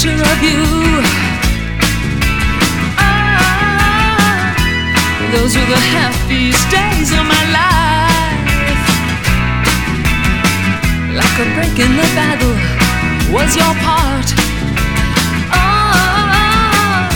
Picture 0.00 0.22
of 0.32 0.42
you. 0.42 0.64
Ah, 2.96 4.56
those 5.32 5.52
were 5.56 5.66
the 5.66 5.82
happiest 5.92 6.70
days 6.70 7.12
of 7.12 7.24
my 7.28 7.44
life. 7.52 8.86
Like 11.20 11.36
a 11.44 11.46
break 11.54 11.76
in 11.84 11.92
the 12.00 12.08
battle 12.16 12.56
was 13.34 13.54
your 13.54 13.74
part. 13.84 14.28
Ah, 15.52 17.10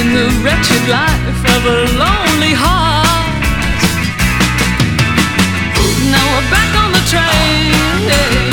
in 0.00 0.06
the 0.14 0.28
wretched 0.42 0.88
life 0.88 1.44
of 1.56 1.66
a 1.66 1.78
lonely 2.00 2.54
heart. 2.56 3.36
Now 6.12 6.24
we're 6.32 6.48
back 6.50 6.70
on 6.82 6.92
the 6.92 7.02
train. 7.12 8.49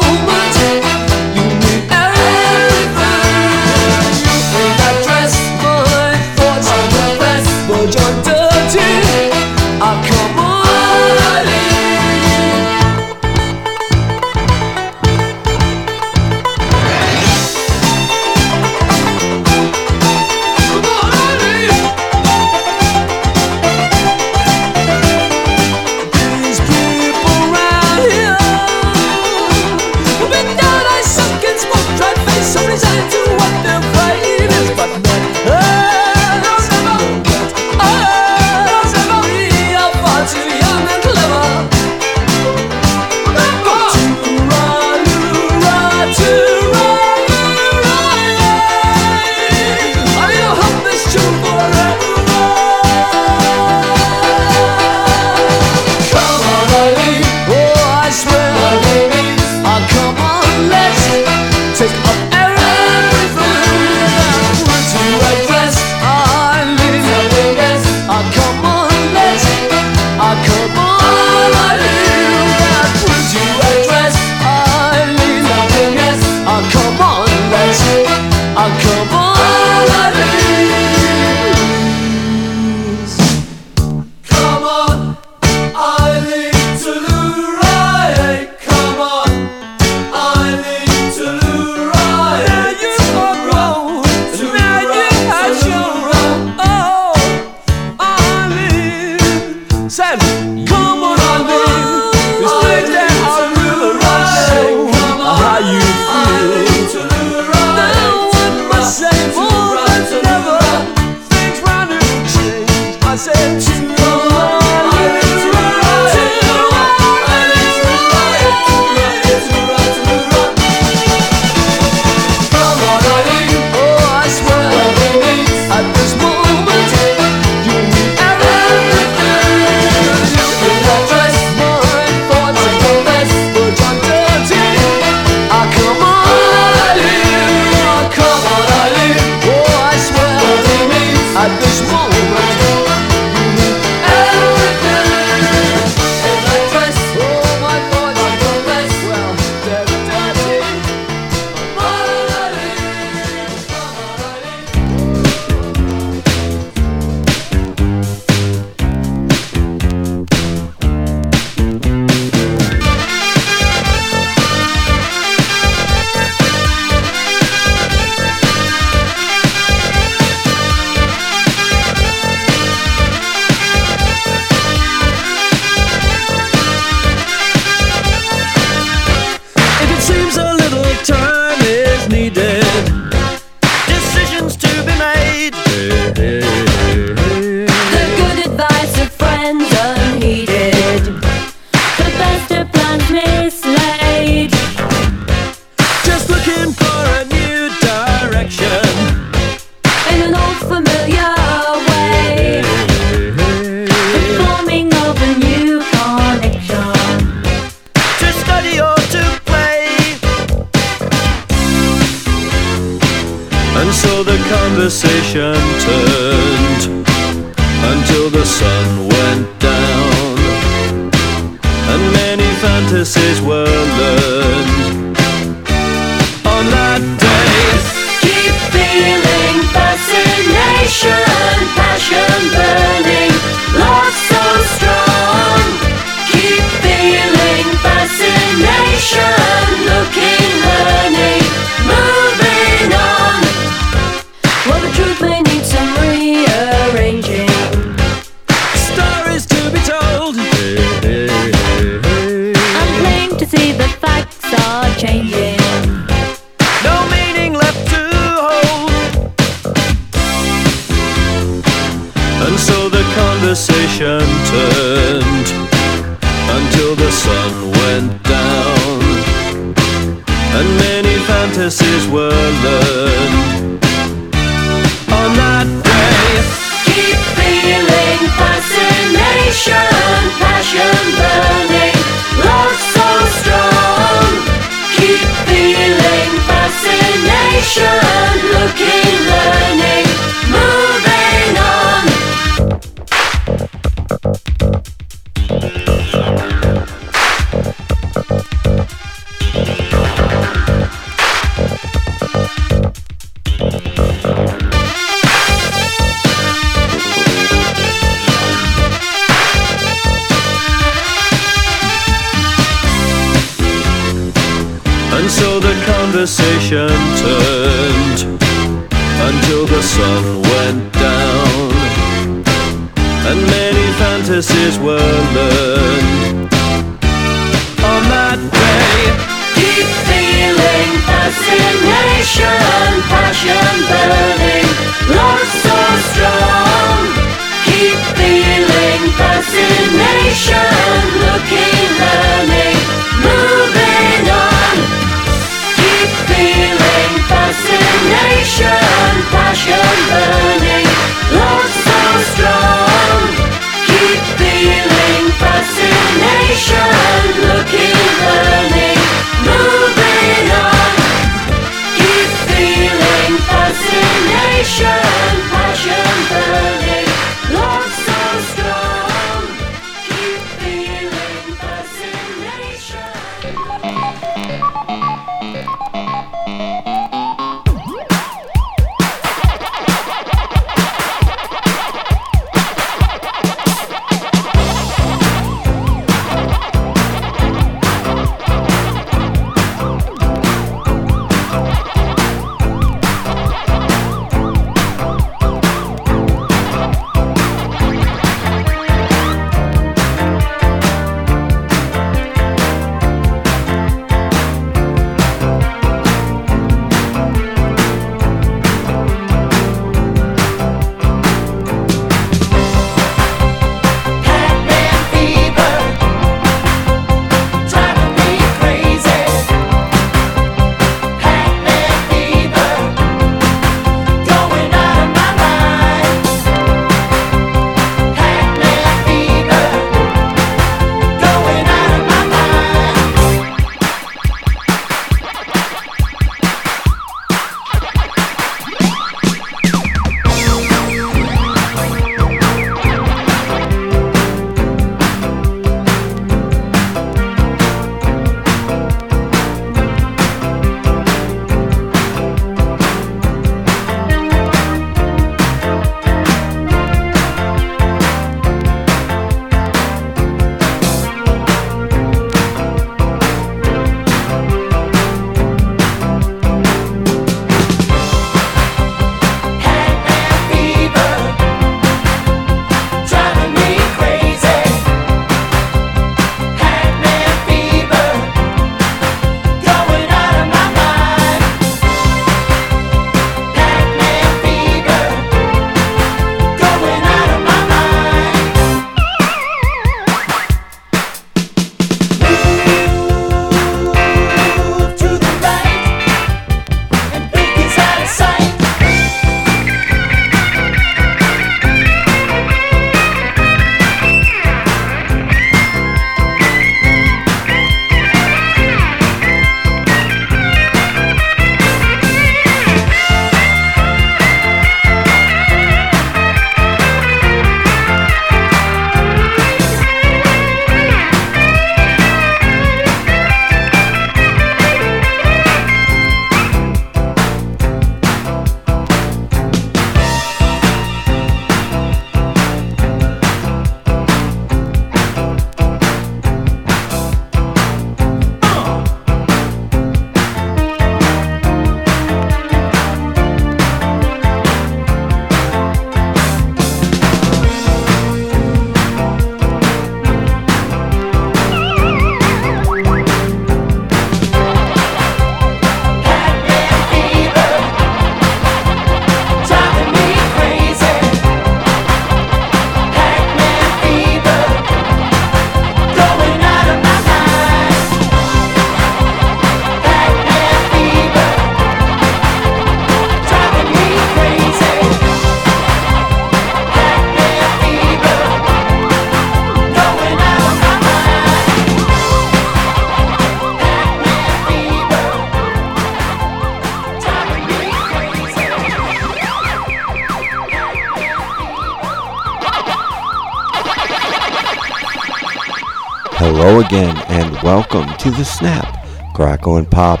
Again, 596.58 596.96
and 597.06 597.40
welcome 597.44 597.86
to 597.98 598.10
the 598.10 598.24
Snap, 598.24 598.84
Crackle 599.14 599.58
and 599.58 599.70
Pop 599.70 600.00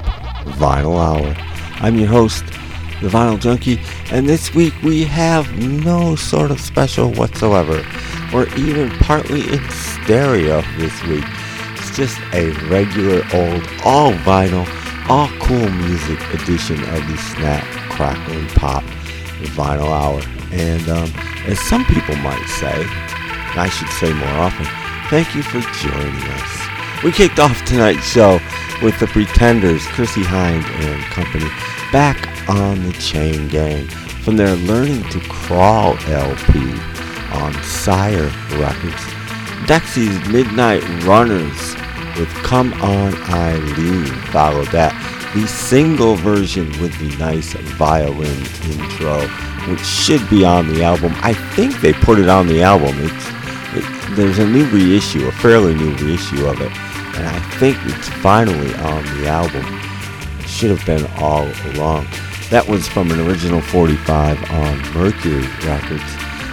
Vinyl 0.58 0.98
Hour. 0.98 1.36
I'm 1.80 1.96
your 1.96 2.08
host, 2.08 2.44
the 3.00 3.08
Vinyl 3.08 3.38
Junkie, 3.38 3.78
and 4.10 4.28
this 4.28 4.52
week 4.54 4.74
we 4.82 5.04
have 5.04 5.56
no 5.56 6.16
sort 6.16 6.50
of 6.50 6.60
special 6.60 7.12
whatsoever. 7.12 7.86
We're 8.34 8.52
even 8.56 8.90
partly 8.98 9.42
in 9.52 9.70
stereo 9.70 10.62
this 10.78 11.00
week. 11.04 11.24
It's 11.76 11.96
just 11.96 12.18
a 12.34 12.50
regular 12.68 13.22
old, 13.32 13.62
all 13.84 14.12
vinyl, 14.24 14.66
all 15.08 15.28
cool 15.38 15.70
music 15.70 16.20
edition 16.34 16.82
of 16.82 17.06
the 17.06 17.16
Snap, 17.18 17.64
Crackle 17.92 18.34
and 18.34 18.48
Pop 18.50 18.82
Vinyl 19.54 19.90
Hour. 19.90 20.20
And 20.50 20.88
um, 20.88 21.10
as 21.46 21.60
some 21.60 21.84
people 21.84 22.16
might 22.16 22.46
say, 22.48 22.84
I 23.56 23.68
should 23.68 23.88
say 23.90 24.12
more 24.12 24.40
often, 24.40 24.66
thank 25.10 25.34
you 25.34 25.42
for 25.42 25.60
joining 25.82 26.22
us. 26.22 27.02
We 27.02 27.12
kicked 27.12 27.38
off 27.38 27.64
tonight's 27.64 28.06
show 28.06 28.40
with 28.82 28.98
the 29.00 29.06
Pretenders, 29.06 29.86
Chrissie 29.86 30.22
Hynde 30.22 30.64
and 30.64 31.02
company, 31.04 31.48
back 31.90 32.48
on 32.48 32.82
the 32.82 32.92
Chain 32.94 33.48
Gang 33.48 33.86
from 34.22 34.36
their 34.36 34.54
Learning 34.54 35.02
to 35.10 35.20
Crawl 35.20 35.96
LP 36.06 36.58
on 37.32 37.54
Sire 37.62 38.30
Records. 38.58 39.02
Dexy's 39.66 40.28
Midnight 40.28 40.82
Runners 41.04 41.74
with 42.18 42.28
Come 42.42 42.72
On 42.74 43.14
Eileen 43.30 44.06
followed 44.30 44.68
that. 44.68 44.92
The 45.34 45.46
single 45.46 46.16
version 46.16 46.66
with 46.80 46.98
the 46.98 47.16
nice 47.18 47.52
violin 47.52 48.46
intro, 48.64 49.26
which 49.70 49.84
should 49.84 50.28
be 50.28 50.44
on 50.44 50.68
the 50.68 50.82
album. 50.82 51.12
I 51.18 51.34
think 51.34 51.80
they 51.80 51.92
put 51.92 52.18
it 52.18 52.28
on 52.28 52.46
the 52.46 52.62
album. 52.62 52.94
It's 52.98 53.27
it, 53.27 53.27
there's 54.18 54.40
a 54.40 54.46
new 54.46 54.64
reissue, 54.70 55.28
a 55.28 55.32
fairly 55.32 55.74
new 55.74 55.94
reissue 55.94 56.44
of 56.46 56.60
it, 56.60 56.72
and 57.16 57.28
I 57.28 57.38
think 57.58 57.78
it's 57.84 58.08
finally 58.08 58.74
on 58.74 59.04
the 59.04 59.28
album. 59.28 59.64
It 60.40 60.48
should 60.48 60.76
have 60.76 60.84
been 60.84 61.06
all 61.22 61.46
along. 61.72 62.08
That 62.50 62.66
was 62.66 62.88
from 62.88 63.12
an 63.12 63.20
original 63.20 63.60
45 63.60 64.50
on 64.50 64.92
Mercury 64.92 65.46
Records. 65.64 66.02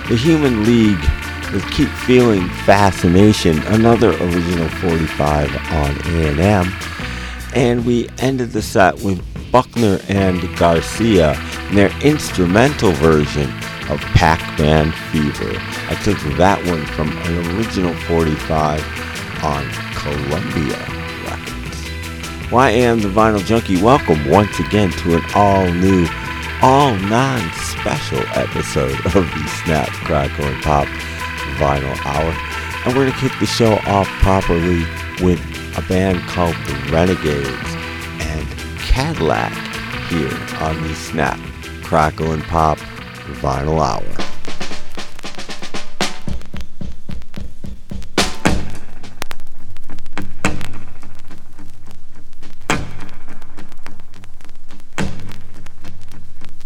The 0.10 0.16
Human 0.16 0.64
League 0.64 1.02
with 1.52 1.66
Keep 1.72 1.90
Feeling 1.90 2.48
Fascination, 2.66 3.58
another 3.64 4.12
original 4.12 4.70
45 4.70 5.50
on 5.72 5.98
A&M. 6.18 6.72
And 7.56 7.84
we 7.84 8.10
ended 8.20 8.52
the 8.52 8.62
set 8.62 8.94
with 9.00 9.24
Buckner 9.52 10.00
and 10.08 10.40
Garcia 10.58 11.34
and 11.34 11.78
their 11.78 11.92
instrumental 12.04 12.92
version 12.92 13.52
of 13.90 14.00
Pac-Man 14.16 14.92
Fever. 15.12 15.54
I 15.90 15.96
took 16.04 16.18
that 16.38 16.58
one 16.66 16.86
from 16.88 17.10
an 17.10 17.58
original 17.58 17.94
45 18.06 18.82
on 19.44 19.66
Columbia 19.94 20.80
Records. 21.26 22.52
Well, 22.52 22.62
I 22.62 22.72
am 22.72 23.02
the 23.02 23.10
Vinyl 23.10 23.46
Junkie. 23.46 23.82
Welcome 23.82 24.28
once 24.28 24.60
again 24.60 24.92
to 24.92 25.16
an 25.16 25.24
all-new, 25.36 26.08
all-non-special 26.62 28.24
episode 28.34 29.06
of 29.06 29.14
the 29.14 29.48
Snap, 29.64 29.90
Crackle, 29.90 30.46
and 30.46 30.64
Pop 30.64 30.88
Vinyl 31.58 31.96
Hour. 32.06 32.34
And 32.86 32.96
we're 32.96 33.06
going 33.06 33.14
to 33.14 33.20
kick 33.20 33.34
the 33.40 33.46
show 33.46 33.74
off 33.86 34.08
properly 34.22 34.84
with 35.22 35.40
a 35.78 35.82
band 35.88 36.20
called 36.30 36.56
The 36.66 36.92
Renegades 36.92 37.48
and 38.20 38.48
Cadillac 38.80 39.54
here 40.10 40.34
on 40.60 40.82
the 40.88 40.96
Snap, 40.96 41.40
Crackle, 41.84 42.32
and 42.32 42.44
Pop 42.44 42.80
Vinyl 43.34 43.80
Hour. 43.82 44.04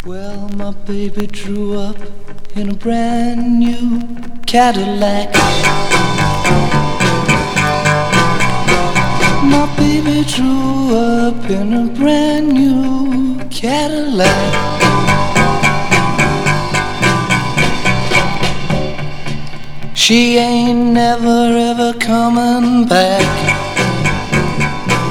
Well, 0.05 0.49
my 0.49 0.71
baby 0.85 1.27
drew 1.27 1.77
up 1.79 1.97
in 2.55 2.69
a 2.71 2.73
brand 2.73 3.59
new 3.59 4.01
Cadillac. 4.45 5.33
My 9.43 9.73
baby 9.77 10.23
drew 10.25 10.95
up 10.95 11.49
in 11.49 11.73
a 11.73 11.87
brand 11.93 12.53
new 12.53 13.39
Cadillac. 13.49 14.78
She 20.09 20.37
ain't 20.37 20.93
never 20.93 21.55
ever 21.69 21.93
coming 21.99 22.87
back. 22.87 23.29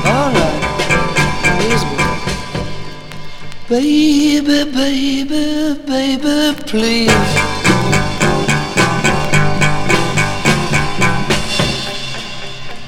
Alright, 0.05 0.65
here's 1.63 1.85
Baby, 3.69 4.65
baby, 4.73 5.81
baby, 5.87 6.63
please. 6.65 7.13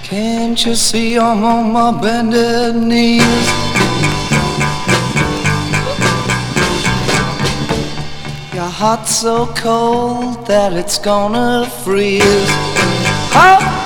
Can't 0.02 0.66
you 0.66 0.74
see 0.74 1.16
I'm 1.16 1.44
on 1.44 1.72
my 1.72 1.92
bended 1.92 2.74
knees? 2.74 3.59
Your 8.80 8.96
heart's 8.96 9.14
so 9.14 9.44
cold 9.56 10.46
that 10.46 10.72
it's 10.72 10.98
gonna 10.98 11.68
freeze. 11.84 12.22
Oh! 13.34 13.79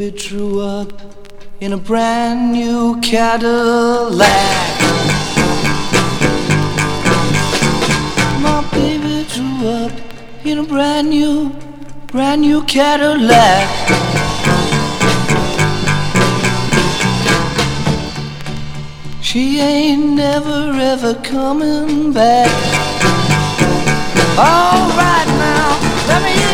Baby 0.00 0.16
drew 0.16 0.60
up 0.62 0.90
in 1.60 1.74
a 1.74 1.76
brand 1.76 2.52
new 2.52 2.98
Cadillac. 3.02 4.80
My 8.40 8.66
baby 8.72 9.26
drew 9.28 9.68
up 9.68 9.92
in 10.42 10.58
a 10.58 10.62
brand 10.62 11.10
new, 11.10 11.54
brand 12.06 12.40
new 12.40 12.64
Cadillac. 12.64 13.68
She 19.20 19.60
ain't 19.60 20.14
never 20.14 20.72
ever 20.92 21.12
coming 21.16 22.10
back. 22.14 22.50
All 24.38 24.80
right 24.96 25.28
now, 25.46 25.78
let 26.08 26.22
me 26.22 26.49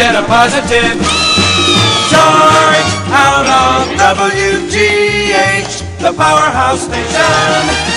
get 0.00 0.14
a 0.14 0.26
positive 0.26 0.96
charge 2.08 2.90
out 3.12 3.44
on 3.44 3.86
WGH, 3.98 5.74
the 5.98 6.12
powerhouse 6.14 6.86
station. 6.86 7.89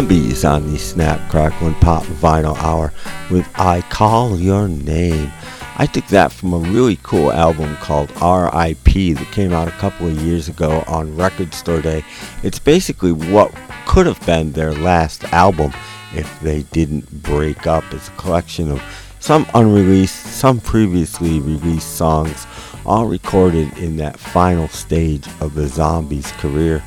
Zombies 0.00 0.46
on 0.46 0.72
the 0.72 0.78
Snap 0.78 1.30
Crackle 1.30 1.66
and 1.66 1.76
Pop 1.76 2.04
Vinyl 2.04 2.56
Hour 2.56 2.90
with 3.30 3.46
I 3.56 3.82
Call 3.82 4.38
Your 4.38 4.66
Name. 4.66 5.30
I 5.76 5.84
took 5.84 6.06
that 6.06 6.32
from 6.32 6.54
a 6.54 6.58
really 6.58 6.98
cool 7.02 7.30
album 7.30 7.76
called 7.82 8.10
R.I.P. 8.18 9.12
that 9.12 9.30
came 9.30 9.52
out 9.52 9.68
a 9.68 9.72
couple 9.72 10.06
of 10.08 10.18
years 10.22 10.48
ago 10.48 10.82
on 10.86 11.14
Record 11.18 11.52
Store 11.52 11.82
Day. 11.82 12.02
It's 12.42 12.58
basically 12.58 13.12
what 13.12 13.54
could 13.84 14.06
have 14.06 14.24
been 14.24 14.52
their 14.52 14.72
last 14.72 15.24
album 15.34 15.74
if 16.14 16.40
they 16.40 16.62
didn't 16.72 17.22
break 17.22 17.66
up. 17.66 17.84
It's 17.92 18.08
a 18.08 18.12
collection 18.12 18.70
of 18.70 18.82
some 19.18 19.44
unreleased, 19.52 20.16
some 20.16 20.60
previously 20.60 21.40
released 21.40 21.98
songs, 21.98 22.46
all 22.86 23.04
recorded 23.04 23.76
in 23.76 23.98
that 23.98 24.18
final 24.18 24.68
stage 24.68 25.26
of 25.42 25.54
the 25.54 25.68
Zombies' 25.68 26.32
career. 26.38 26.82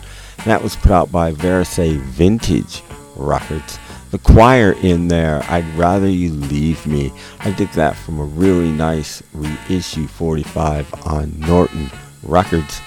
That 0.45 0.63
was 0.63 0.75
put 0.75 0.91
out 0.91 1.11
by 1.11 1.31
Varèse 1.31 1.99
Vintage 1.99 2.81
Records. 3.15 3.79
The 4.11 4.17
choir 4.19 4.73
in 4.83 5.07
there, 5.07 5.43
I'd 5.49 5.67
Rather 5.75 6.09
You 6.09 6.31
Leave 6.31 6.85
Me. 6.85 7.11
I 7.39 7.51
did 7.51 7.69
that 7.73 7.95
from 7.95 8.19
a 8.19 8.25
really 8.25 8.71
nice 8.71 9.23
reissue 9.33 10.07
45 10.07 11.07
on 11.07 11.39
Norton 11.39 11.89
Records. 12.23 12.81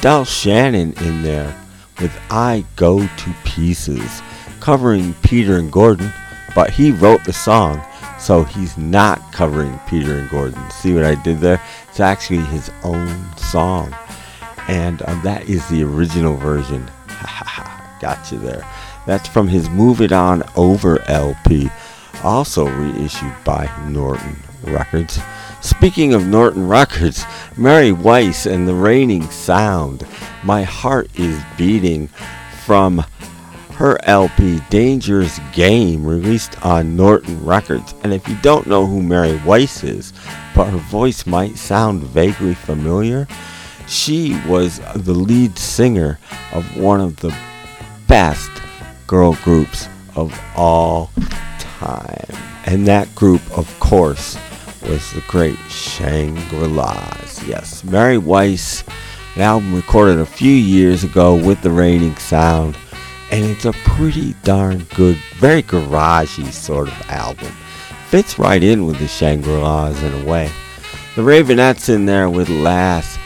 Del 0.00 0.24
Shannon 0.24 0.92
in 1.02 1.22
there 1.22 1.54
with 2.00 2.16
I 2.30 2.64
Go 2.76 3.00
to 3.00 3.34
Pieces, 3.44 4.22
covering 4.60 5.14
Peter 5.22 5.56
and 5.56 5.70
Gordon, 5.70 6.12
but 6.54 6.70
he 6.70 6.90
wrote 6.90 7.24
the 7.24 7.32
song, 7.32 7.82
so 8.18 8.44
he's 8.44 8.76
not 8.76 9.32
covering 9.32 9.78
Peter 9.88 10.18
and 10.18 10.30
Gordon. 10.30 10.70
See 10.70 10.94
what 10.94 11.04
I 11.04 11.14
did 11.22 11.40
there? 11.40 11.60
It's 11.88 12.00
actually 12.00 12.40
his 12.44 12.70
own 12.82 13.36
song 13.36 13.94
and 14.68 15.02
um, 15.02 15.20
that 15.22 15.48
is 15.48 15.66
the 15.68 15.82
original 15.82 16.36
version. 16.36 16.90
Got 18.00 18.30
you 18.30 18.38
there. 18.38 18.66
That's 19.06 19.28
from 19.28 19.48
his 19.48 19.68
Move 19.70 20.00
It 20.00 20.12
On 20.12 20.42
Over 20.56 21.02
LP, 21.08 21.70
also 22.22 22.66
reissued 22.66 23.34
by 23.44 23.70
Norton 23.88 24.36
Records. 24.62 25.20
Speaking 25.60 26.14
of 26.14 26.26
Norton 26.26 26.68
Records, 26.68 27.24
Mary 27.56 27.92
Weiss 27.92 28.46
and 28.46 28.68
the 28.68 28.74
Reigning 28.74 29.30
Sound. 29.30 30.06
My 30.42 30.62
heart 30.62 31.08
is 31.18 31.40
beating 31.56 32.08
from 32.64 33.04
her 33.72 33.98
LP 34.04 34.60
Dangerous 34.70 35.40
Game 35.52 36.06
released 36.06 36.64
on 36.64 36.96
Norton 36.96 37.44
Records. 37.44 37.94
And 38.02 38.12
if 38.12 38.28
you 38.28 38.36
don't 38.36 38.66
know 38.66 38.86
who 38.86 39.02
Mary 39.02 39.40
Weiss 39.44 39.82
is, 39.82 40.12
but 40.54 40.70
her 40.70 40.78
voice 40.78 41.26
might 41.26 41.56
sound 41.56 42.02
vaguely 42.02 42.54
familiar, 42.54 43.26
she 43.86 44.40
was 44.46 44.80
the 44.94 45.14
lead 45.14 45.58
singer 45.58 46.18
of 46.52 46.76
one 46.76 47.00
of 47.00 47.16
the 47.16 47.36
best 48.06 48.50
girl 49.06 49.34
groups 49.44 49.88
of 50.16 50.38
all 50.56 51.10
time. 51.58 52.36
And 52.66 52.86
that 52.86 53.14
group, 53.14 53.42
of 53.56 53.68
course, 53.80 54.36
was 54.82 55.12
the 55.12 55.22
great 55.28 55.58
Shangri-Las. 55.68 57.42
Yes, 57.46 57.84
Mary 57.84 58.18
Weiss, 58.18 58.84
an 59.34 59.42
album 59.42 59.74
recorded 59.74 60.18
a 60.18 60.26
few 60.26 60.52
years 60.52 61.04
ago 61.04 61.34
with 61.34 61.60
the 61.62 61.70
Reigning 61.70 62.16
Sound. 62.16 62.76
And 63.30 63.44
it's 63.44 63.64
a 63.64 63.72
pretty 63.72 64.34
darn 64.44 64.84
good, 64.94 65.16
very 65.36 65.62
garagey 65.62 66.52
sort 66.52 66.88
of 66.88 67.10
album. 67.10 67.52
Fits 68.08 68.38
right 68.38 68.62
in 68.62 68.86
with 68.86 68.98
the 68.98 69.08
Shangri-Las 69.08 70.00
in 70.02 70.22
a 70.22 70.24
way. 70.30 70.50
The 71.16 71.22
Raveonettes 71.22 71.88
in 71.88 72.06
there 72.06 72.30
with 72.30 72.48
Last 72.48 73.18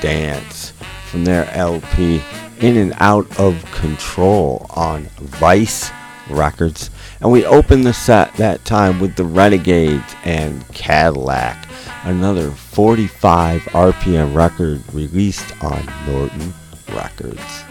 Dance 0.00 0.72
from 1.10 1.24
their 1.24 1.48
LP 1.50 2.20
In 2.64 2.78
and 2.78 2.94
Out 2.96 3.38
of 3.38 3.62
Control 3.72 4.64
on 4.70 5.02
Vice 5.20 5.90
Records. 6.30 6.88
And 7.20 7.30
we 7.30 7.44
opened 7.44 7.84
the 7.84 7.92
set 7.92 8.32
that 8.36 8.64
time 8.64 9.00
with 9.00 9.16
the 9.16 9.24
Renegades 9.24 10.16
and 10.24 10.66
Cadillac, 10.68 11.68
another 12.04 12.50
45 12.50 13.60
RPM 13.64 14.34
record 14.34 14.82
released 14.94 15.62
on 15.62 15.86
Norton 16.06 16.54
Records. 16.88 17.64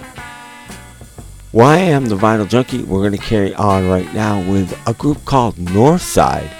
Well, 1.52 1.70
I 1.70 1.78
am 1.78 2.06
the 2.06 2.16
Vinyl 2.16 2.48
Junkie. 2.48 2.84
We're 2.84 3.00
going 3.00 3.14
to 3.14 3.18
carry 3.18 3.56
on 3.56 3.90
right 3.90 4.14
now 4.14 4.48
with 4.48 4.80
a 4.88 4.94
group 4.94 5.26
called 5.26 5.56
Northside 5.56 6.54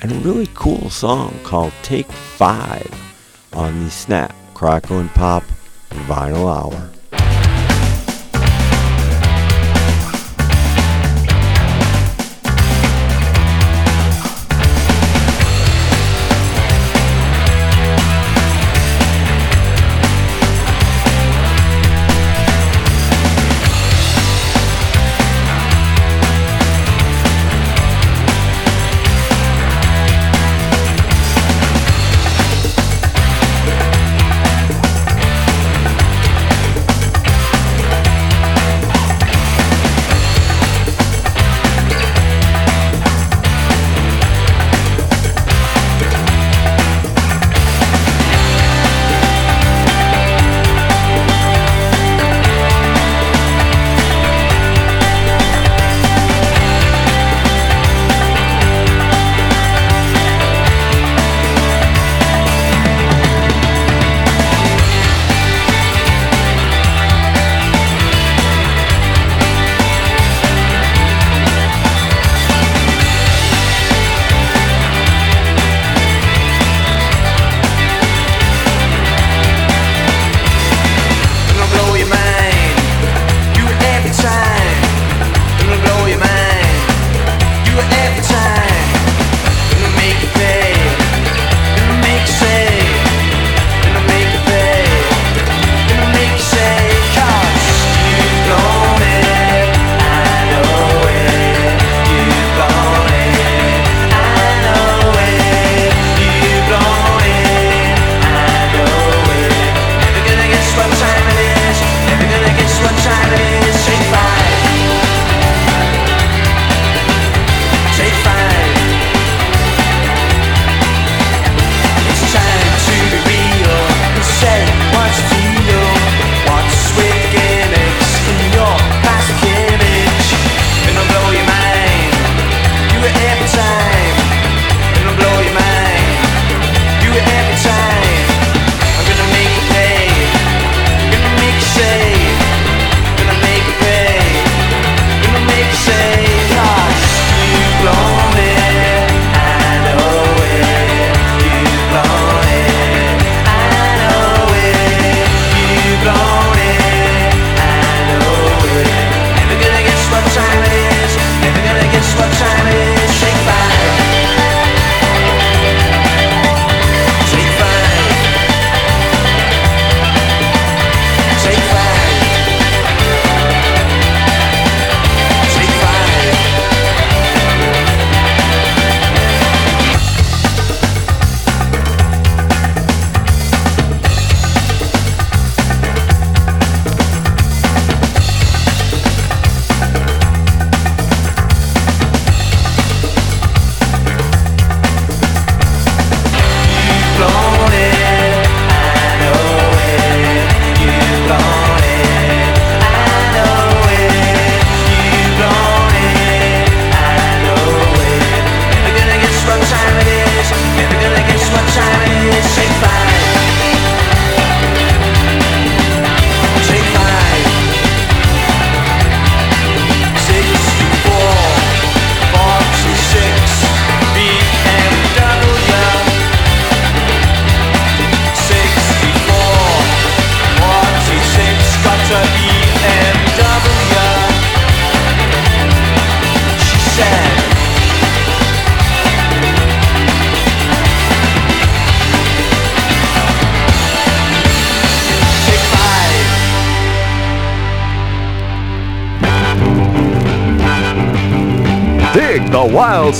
and 0.00 0.12
a 0.12 0.18
really 0.20 0.48
cool 0.54 0.90
song 0.90 1.36
called 1.42 1.72
Take 1.82 2.12
Five 2.12 2.88
on 3.52 3.82
the 3.82 3.90
Snap 3.90 4.32
Crackle 4.54 5.00
and 5.00 5.10
Pop 5.10 5.42
Vinyl 5.90 6.46
Hour. 6.46 6.90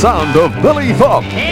sound 0.00 0.34
of 0.34 0.50
Billy 0.62 0.94
Thorpe. 0.94 1.49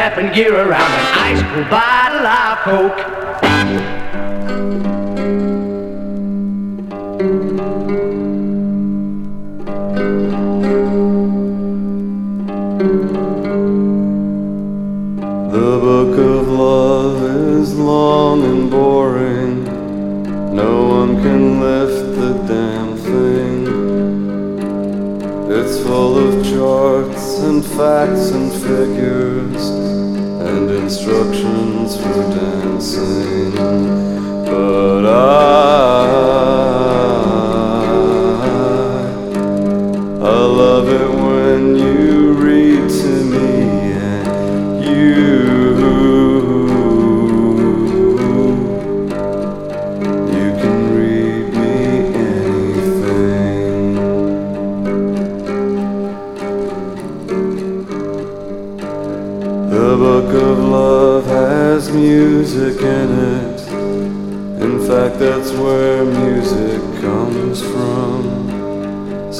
snapping 0.00 0.32
gear 0.32 0.54
around 0.54 0.92
an 0.92 1.06
ice 1.28 1.42
cold 1.52 1.68
bottle 1.68 2.26
of 2.26 2.58
Coke. 2.64 3.00
The 15.52 15.70
book 15.84 16.18
of 16.18 16.48
love 16.48 17.22
is 17.58 17.74
long 17.78 18.42
and 18.44 18.70
boring. 18.70 19.64
No 20.54 20.86
one 20.88 21.20
can 21.20 21.60
lift 21.60 22.16
the 22.16 22.32
damn 22.48 22.96
thing. 22.96 23.66
It's 25.52 25.78
full 25.82 26.16
of 26.16 26.42
charts 26.46 27.40
and 27.40 27.62
facts 27.62 28.30
and 28.30 28.50
figures 28.50 29.69
for 31.96 32.30
dancing. 32.34 33.49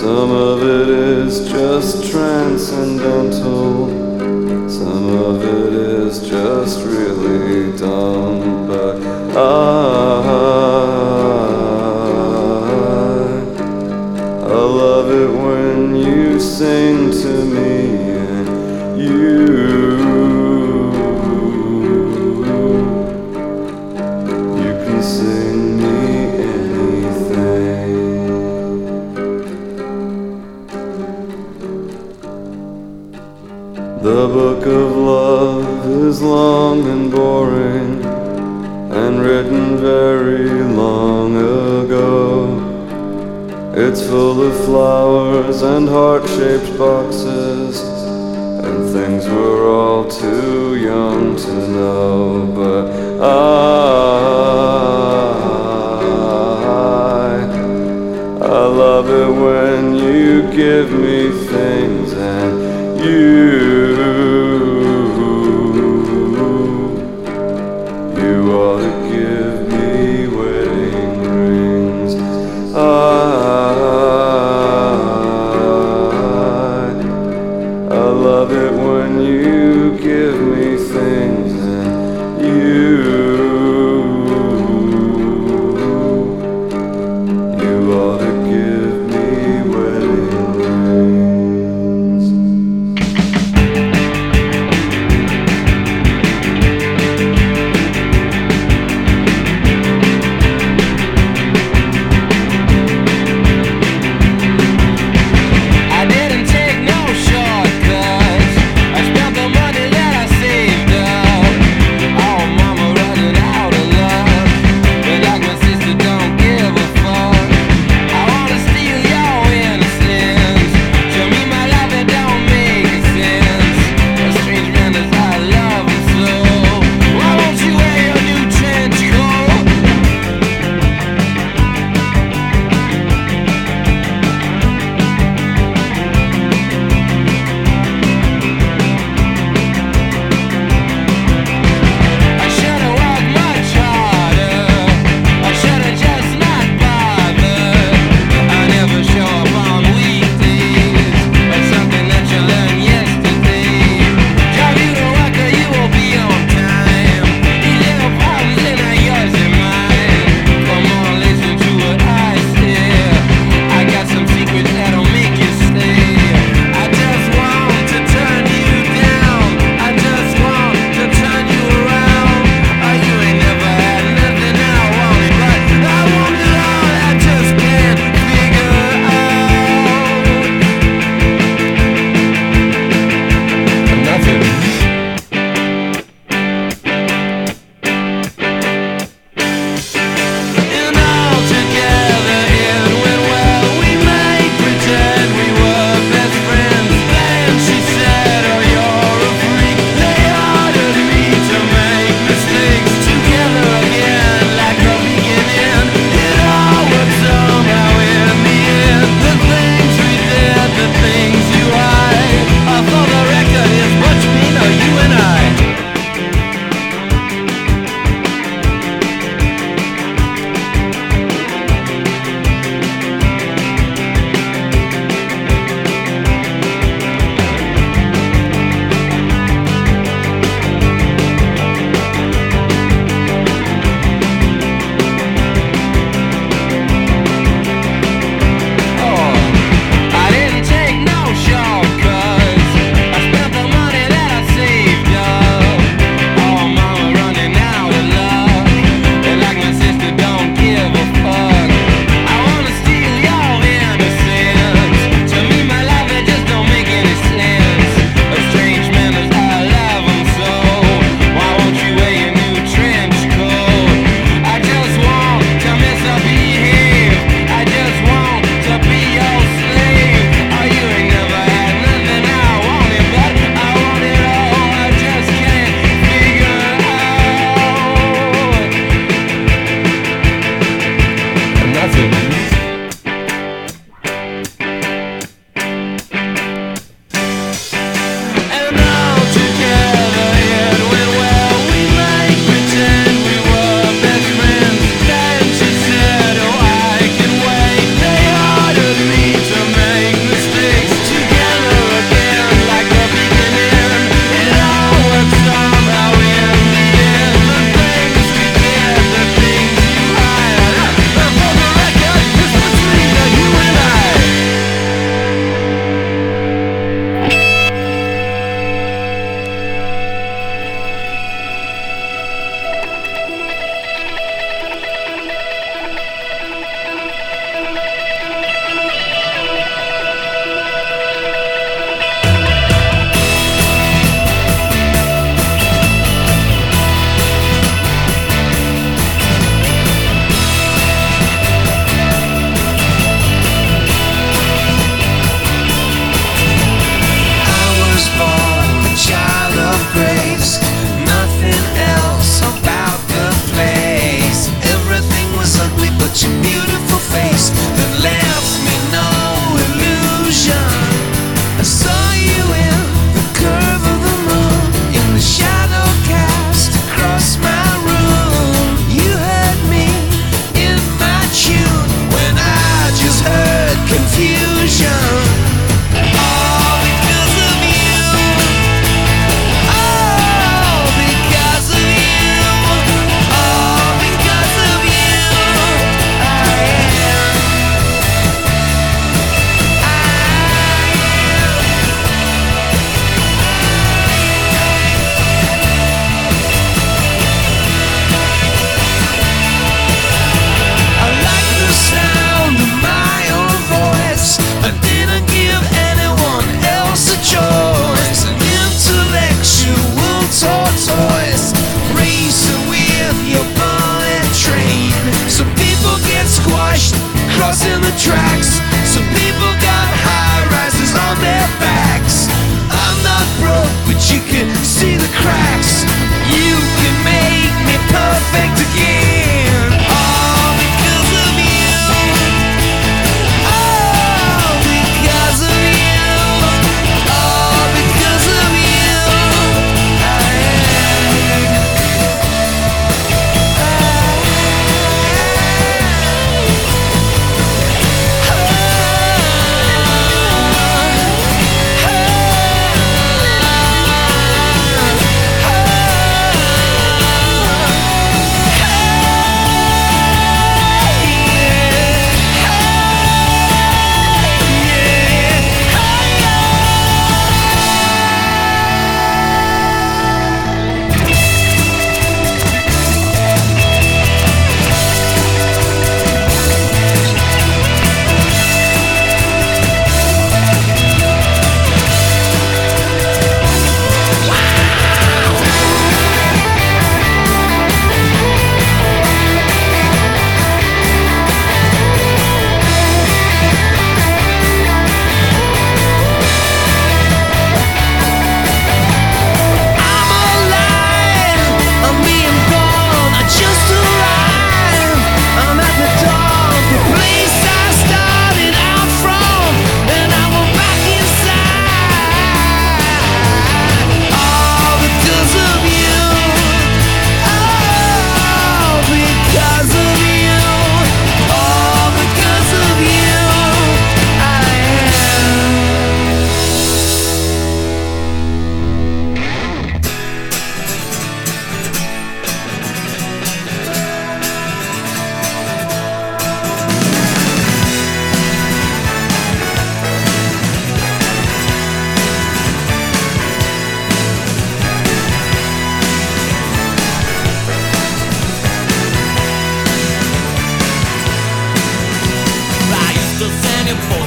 Some 0.01 0.31
of 0.33 0.63
it 0.63 0.89
is 0.89 1.47
just 1.47 2.11
transcendental. 2.11 3.87
Some 4.67 5.09
of 5.15 5.45
it 5.45 5.75
is 5.75 6.27
just 6.27 6.87
really 6.87 7.77
dumb. 7.77 8.67
But 8.67 8.97
I, 9.37 9.43
I 14.43 14.63
love 14.81 15.11
it 15.11 15.31
when 15.39 15.95
you 15.97 16.41
sing. 16.41 17.00
very 39.91 40.63
long 40.83 41.31
ago. 41.83 42.15
It's 43.85 44.03
full 44.11 44.39
of 44.49 44.55
flowers 44.67 45.63
and 45.63 45.89
heart 45.89 46.25
shaped 46.37 46.73
boxes, 46.79 47.75
and 48.67 48.79
things 48.97 49.23
we're 49.27 49.65
all 49.79 50.05
too 50.09 50.77
young 50.77 51.37
to 51.45 51.55
know. 51.77 52.47
But 52.59 52.85
I, 53.21 53.35
I 58.63 58.63
love 58.85 59.07
it 59.23 59.33
when 59.45 59.83
you 59.95 60.31
give 60.63 60.89
me 61.07 61.30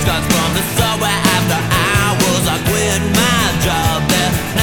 gunshots 0.05 0.27
from 0.27 0.53
the 0.53 0.63
subway 0.75 1.15
after 1.35 1.59
hours. 1.85 2.47
I 2.47 2.57
quit 2.67 3.01
my 3.15 3.43
job 3.63 4.09
there. 4.09 4.62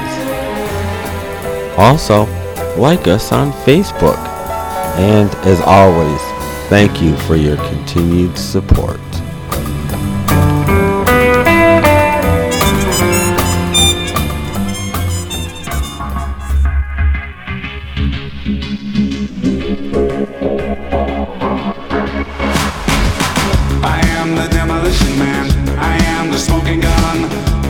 Also, 1.81 2.25
like 2.77 3.07
us 3.07 3.31
on 3.31 3.51
Facebook. 3.51 4.15
And 4.99 5.33
as 5.47 5.59
always, 5.61 6.21
thank 6.69 7.01
you 7.01 7.17
for 7.17 7.35
your 7.35 7.57
continued 7.57 8.37
support. 8.37 8.99
I 23.83 24.01
am 24.19 24.35
the 24.35 24.47
demolition 24.51 25.17
man. 25.17 25.79
I 25.79 25.97
am 26.13 26.29
the 26.29 26.37
smoking 26.37 26.81
gun. 26.81 27.23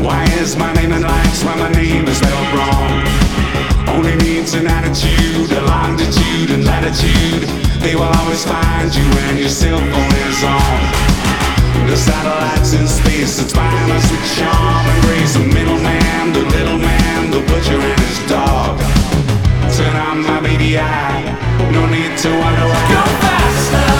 Why 0.03 0.25
is 0.41 0.57
my 0.57 0.73
name 0.73 0.91
in 0.91 1.03
and 6.91 6.99
latitude. 6.99 7.49
They 7.81 7.95
will 7.95 8.03
always 8.03 8.43
find 8.45 8.93
you 8.93 9.03
when 9.15 9.37
your 9.37 9.49
cell 9.49 9.77
phone 9.77 10.15
is 10.27 10.43
on. 10.43 11.87
The 11.87 11.95
satellites 11.95 12.73
in 12.73 12.87
space, 12.87 13.39
it's 13.41 13.53
violence 13.53 14.09
with 14.11 14.37
charm 14.37 14.85
and 14.85 15.03
grace. 15.05 15.33
The 15.33 15.39
middleman, 15.39 16.33
the 16.33 16.43
little 16.55 16.77
man, 16.77 17.31
the 17.31 17.41
butcher 17.41 17.79
and 17.79 17.99
his 17.99 18.19
dog. 18.29 18.79
Turn 19.75 19.95
on 19.95 20.23
my 20.23 20.39
baby 20.41 20.77
eye. 20.77 21.23
No 21.71 21.85
need 21.87 22.17
to 22.19 22.29
wonder 22.29 22.65
why. 22.67 22.83
Go 22.91 23.03
faster, 23.23 23.90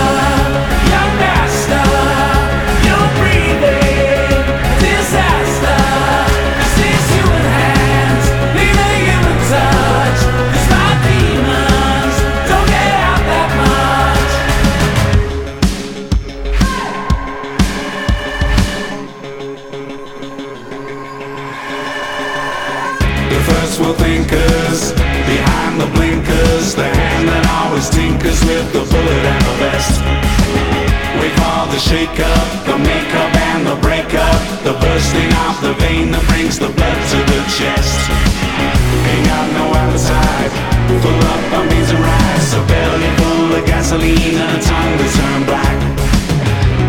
tinkers 28.41 28.47
with 28.47 28.73
the 28.73 28.93
bullet 28.93 29.25
and 29.25 29.43
the 29.45 29.55
vest. 29.59 30.01
Wait 31.19 31.33
for 31.33 31.67
the 31.71 31.79
shake 31.79 32.19
up, 32.19 32.65
the 32.65 32.77
makeup 32.77 33.35
and 33.35 33.67
the 33.67 33.75
breakup, 33.81 34.39
the 34.63 34.73
bursting 34.73 35.31
of 35.47 35.61
the 35.61 35.73
vein 35.79 36.11
that 36.11 36.23
brings 36.27 36.57
the 36.59 36.69
blood 36.69 36.99
to 37.11 37.17
the 37.17 37.39
chest. 37.49 37.99
Ain't 39.09 39.25
got 39.27 39.47
no 39.53 39.65
appetite, 39.75 40.53
full 41.01 41.21
up 41.33 41.43
of 41.59 41.69
beans 41.69 41.89
and 41.91 41.99
rice, 41.99 42.53
a 42.53 42.61
belly 42.67 43.09
full 43.19 43.55
of 43.57 43.65
gasoline 43.65 44.37
and 44.37 44.51
a 44.57 44.61
tongue 44.61 44.95
that 44.97 45.11
turn 45.17 45.41
black. 45.45 45.77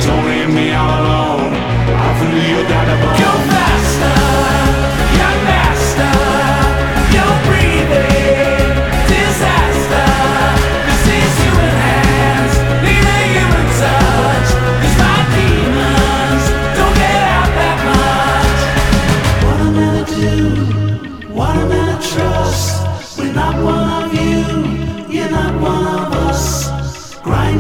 Don't 0.03 0.25
leave 0.27 0.53
me 0.55 0.73
all 0.73 1.01
alone. 1.03 1.53
I 1.53 2.09
feel 2.19 2.37
you 2.51 2.59
got 2.69 2.87
a 2.89 2.97
bone. 3.01 3.19
Go 3.21 3.33
faster, 3.51 4.15
young 5.19 5.41
master. 5.45 6.32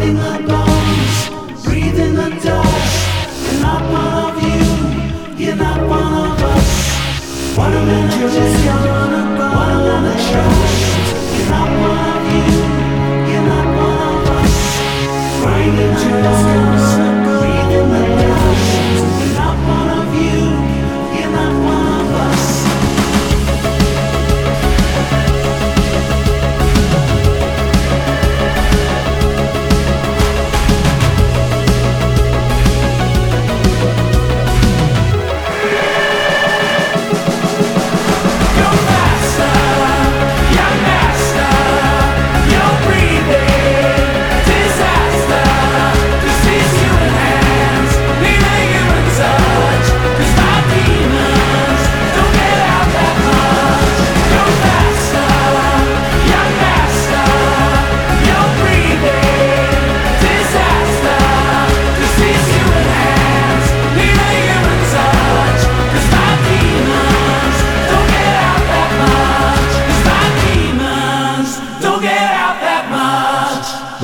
Grinding 0.02 0.20
the 0.20 0.31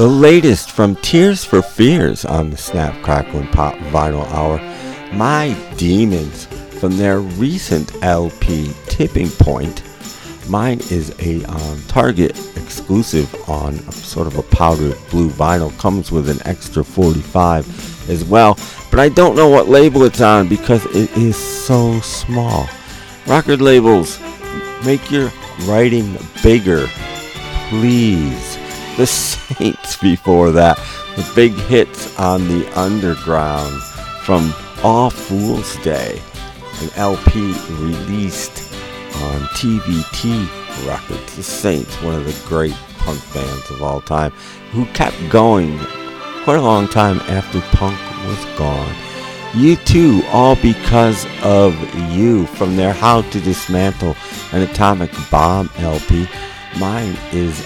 The 0.08 0.14
latest 0.14 0.70
from 0.70 0.96
Tears 0.96 1.44
for 1.44 1.60
Fears 1.60 2.24
on 2.24 2.48
the 2.48 2.56
Snap 2.56 2.94
Crackle 3.02 3.40
and 3.40 3.52
Pop 3.52 3.74
Vinyl 3.92 4.26
Hour, 4.32 4.58
My 5.12 5.54
Demons, 5.76 6.46
from 6.80 6.96
their 6.96 7.20
recent 7.20 7.92
LP 8.02 8.72
Tipping 8.86 9.28
Point. 9.28 9.82
Mine 10.48 10.80
is 10.90 11.14
a 11.20 11.44
um, 11.44 11.82
Target 11.88 12.30
exclusive 12.56 13.28
on 13.50 13.74
sort 13.92 14.26
of 14.26 14.38
a 14.38 14.42
powdered 14.44 14.96
blue 15.10 15.28
vinyl. 15.28 15.78
Comes 15.78 16.10
with 16.10 16.30
an 16.30 16.38
extra 16.46 16.82
45 16.82 18.08
as 18.08 18.24
well, 18.24 18.58
but 18.90 19.00
I 19.00 19.10
don't 19.10 19.36
know 19.36 19.50
what 19.50 19.68
label 19.68 20.04
it's 20.04 20.22
on 20.22 20.48
because 20.48 20.86
it 20.96 21.14
is 21.18 21.36
so 21.36 22.00
small. 22.00 22.66
Record 23.26 23.60
labels, 23.60 24.18
make 24.86 25.10
your 25.10 25.30
writing 25.66 26.16
bigger, 26.42 26.88
please. 27.68 28.47
The 28.98 29.06
Saints 29.06 29.96
before 29.96 30.50
that, 30.50 30.76
the 31.14 31.30
big 31.36 31.52
hits 31.52 32.18
on 32.18 32.48
the 32.48 32.66
underground 32.76 33.80
from 34.24 34.52
All 34.82 35.08
Fool's 35.08 35.76
Day, 35.84 36.20
an 36.82 36.90
LP 36.96 37.52
released 37.70 38.74
on 39.14 39.40
TVT 39.54 40.48
Records. 40.88 41.36
The 41.36 41.44
Saints, 41.44 41.94
one 42.02 42.16
of 42.16 42.24
the 42.24 42.48
great 42.48 42.74
punk 42.98 43.22
bands 43.32 43.70
of 43.70 43.84
all 43.84 44.00
time, 44.00 44.32
who 44.72 44.84
kept 44.86 45.16
going 45.30 45.78
quite 46.42 46.58
a 46.58 46.62
long 46.62 46.88
time 46.88 47.20
after 47.30 47.60
punk 47.76 47.96
was 48.26 48.44
gone. 48.58 48.94
U2, 49.52 50.24
all 50.32 50.56
because 50.56 51.24
of 51.44 51.72
you, 52.16 52.46
from 52.46 52.74
their 52.74 52.92
How 52.92 53.22
to 53.22 53.40
Dismantle 53.40 54.16
an 54.50 54.62
Atomic 54.62 55.12
Bomb 55.30 55.70
LP. 55.78 56.28
Mine 56.80 57.16
is 57.30 57.64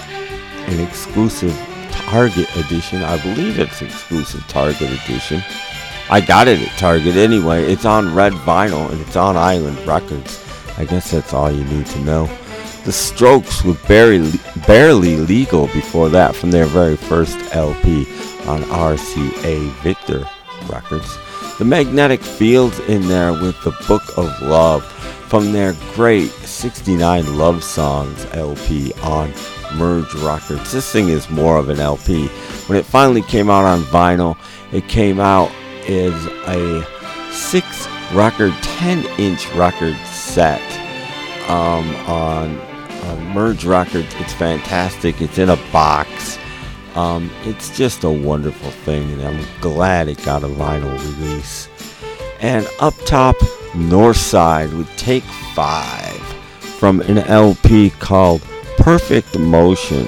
an 0.67 0.79
exclusive 0.79 1.55
Target 1.91 2.53
edition. 2.57 3.03
I 3.03 3.21
believe 3.21 3.59
it's 3.59 3.81
exclusive 3.81 4.45
Target 4.47 4.91
edition. 4.91 5.41
I 6.09 6.21
got 6.21 6.47
it 6.47 6.59
at 6.59 6.77
Target 6.77 7.15
anyway. 7.15 7.63
It's 7.63 7.85
on 7.85 8.13
red 8.13 8.33
vinyl 8.33 8.91
and 8.91 8.99
it's 9.01 9.15
on 9.15 9.37
Island 9.37 9.79
Records. 9.87 10.43
I 10.77 10.85
guess 10.85 11.11
that's 11.11 11.33
all 11.33 11.51
you 11.51 11.63
need 11.65 11.85
to 11.87 11.99
know. 11.99 12.25
The 12.85 12.91
Strokes 12.91 13.63
were 13.63 13.77
barely, 13.87 14.31
barely 14.67 15.15
legal 15.15 15.67
before 15.67 16.09
that 16.09 16.35
from 16.35 16.51
their 16.51 16.65
very 16.65 16.97
first 16.97 17.37
LP 17.55 18.01
on 18.45 18.63
RCA 18.63 19.71
Victor 19.81 20.27
Records. 20.69 21.17
The 21.59 21.65
Magnetic 21.65 22.21
Fields 22.21 22.79
in 22.81 23.07
there 23.07 23.31
with 23.31 23.61
the 23.63 23.71
Book 23.87 24.03
of 24.17 24.41
Love 24.41 24.83
from 25.29 25.53
their 25.53 25.73
great 25.93 26.29
69 26.29 27.37
Love 27.37 27.63
Songs 27.63 28.25
LP 28.33 28.93
on 29.01 29.31
Merge 29.75 30.13
Records. 30.15 30.71
This 30.71 30.91
thing 30.91 31.09
is 31.09 31.29
more 31.29 31.57
of 31.57 31.69
an 31.69 31.79
LP. 31.79 32.27
When 32.67 32.77
it 32.77 32.85
finally 32.85 33.21
came 33.21 33.49
out 33.49 33.65
on 33.65 33.81
vinyl, 33.83 34.37
it 34.71 34.87
came 34.87 35.19
out 35.19 35.51
as 35.87 36.13
a 36.47 36.85
six 37.31 37.87
record, 38.13 38.53
10 38.61 39.05
inch 39.19 39.51
record 39.53 39.95
set 40.05 40.61
um, 41.49 41.95
on 42.07 42.57
uh, 42.57 43.31
Merge 43.33 43.65
Records. 43.65 44.13
It's 44.19 44.33
fantastic. 44.33 45.21
It's 45.21 45.37
in 45.37 45.49
a 45.49 45.57
box. 45.71 46.37
Um, 46.95 47.31
it's 47.43 47.75
just 47.75 48.03
a 48.03 48.09
wonderful 48.09 48.69
thing, 48.69 49.11
and 49.13 49.21
I'm 49.23 49.45
glad 49.61 50.07
it 50.07 50.23
got 50.23 50.43
a 50.43 50.47
vinyl 50.47 50.97
release. 51.19 51.67
And 52.39 52.67
up 52.79 52.93
top, 53.05 53.35
Northside 53.73 54.75
would 54.77 54.89
take 54.97 55.23
five 55.55 56.21
from 56.77 57.01
an 57.01 57.17
LP 57.19 57.89
called 57.91 58.41
Perfect 58.83 59.39
Motion 59.39 60.05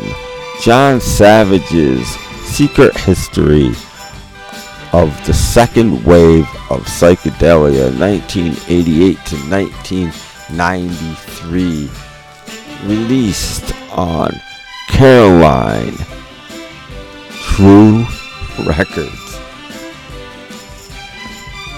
Jon 0.62 1.00
Savage's 1.00 2.06
Secret 2.44 2.94
History 2.98 3.70
of 4.92 5.16
the 5.26 5.34
Second 5.34 6.04
Wave 6.04 6.46
of 6.70 6.82
Psychedelia 6.82 7.98
1988 7.98 9.18
to 9.28 9.38
1993 9.48 11.90
released 12.84 13.74
on 13.94 14.38
Caroline 14.90 15.96
True 17.30 18.06
Records. 18.68 19.40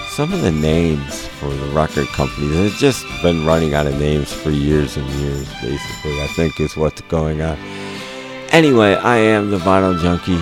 Some 0.08 0.32
of 0.32 0.42
the 0.42 0.50
names 0.50 1.27
for 1.38 1.48
the 1.48 1.66
record 1.68 2.06
companies, 2.08 2.56
it's 2.56 2.78
just 2.78 3.06
been 3.22 3.46
running 3.46 3.74
out 3.74 3.86
of 3.86 3.98
names 3.98 4.32
for 4.32 4.50
years 4.50 4.96
and 4.96 5.08
years, 5.10 5.48
basically, 5.62 6.20
I 6.20 6.28
think 6.34 6.60
is 6.60 6.76
what's 6.76 7.00
going 7.02 7.40
on. 7.42 7.56
Anyway, 8.50 8.94
I 8.94 9.16
am 9.16 9.50
the 9.50 9.58
Vinyl 9.58 10.00
Junkie, 10.00 10.40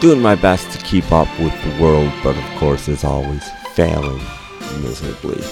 doing 0.00 0.20
my 0.20 0.34
best 0.34 0.70
to 0.72 0.84
keep 0.84 1.10
up 1.12 1.28
with 1.38 1.52
the 1.62 1.82
world, 1.82 2.12
but 2.22 2.36
of 2.36 2.58
course, 2.58 2.88
as 2.88 3.04
always, 3.04 3.48
failing 3.74 4.22
miserably. 4.82 5.42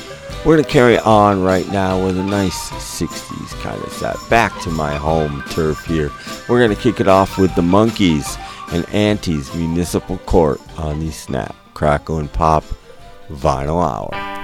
We're 0.45 0.57
going 0.57 0.65
to 0.65 0.71
carry 0.71 0.99
on 0.99 1.43
right 1.43 1.69
now 1.71 2.05
with 2.05 2.19
a 2.19 2.23
nice 2.25 2.71
60s 2.71 3.63
kind 3.63 3.81
of 3.81 3.93
set. 3.93 4.17
Back 4.29 4.61
to 4.63 4.71
my 4.71 4.97
home 4.97 5.45
turf 5.51 5.85
here. 5.85 6.11
We're 6.49 6.59
going 6.59 6.75
to 6.75 6.83
kick 6.83 6.99
it 6.99 7.07
off 7.07 7.39
with 7.39 7.55
the 7.55 7.63
Monkees 7.63 8.37
and 8.73 8.85
Auntie's 8.89 9.55
Municipal 9.55 10.19
Court 10.19 10.61
on 10.79 10.99
the 10.99 11.13
Snap, 11.13 11.55
Crackle, 11.75 12.19
and 12.19 12.33
Pop 12.33 12.65
Vinyl 13.31 13.81
Hour. 13.81 14.42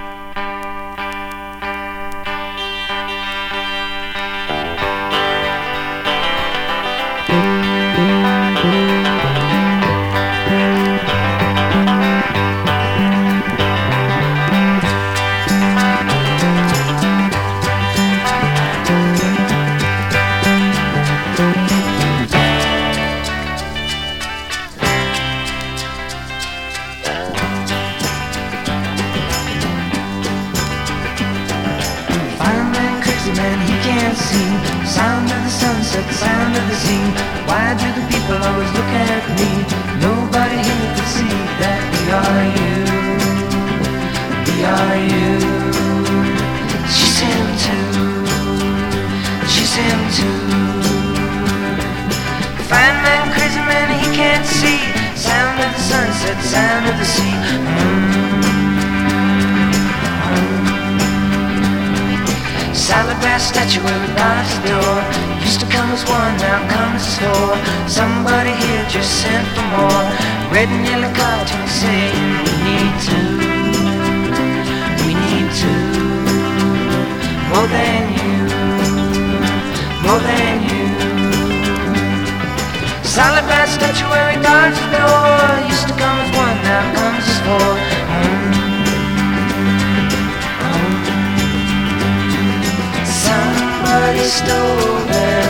Somebody 67.89 68.51
here 68.51 68.85
just 68.87 69.09
sent 69.19 69.47
for 69.55 69.65
more. 69.73 70.05
Red 70.53 70.69
and 70.69 70.85
yellow 70.85 71.11
cartoons 71.11 71.71
saying 71.71 72.13
we 72.45 72.53
need 72.69 72.93
to. 73.09 73.17
We 75.05 75.17
need 75.17 75.49
to. 75.61 75.73
More 77.49 77.65
than 77.65 78.03
you. 78.13 78.45
More 80.05 80.21
than 80.21 80.55
you. 80.69 80.85
Solid 83.01 83.45
brass 83.49 83.73
statuary 83.73 84.37
guards 84.43 84.77
the 84.79 84.89
door. 84.93 85.49
Used 85.67 85.87
to 85.87 85.95
come 85.97 86.19
as 86.21 86.29
one, 86.37 86.61
now 86.61 86.93
comes 86.93 87.25
as 87.25 87.39
four. 87.41 87.73
Oh. 88.13 88.37
Somebody 93.25 94.23
stole 94.29 95.09
line. 95.09 95.48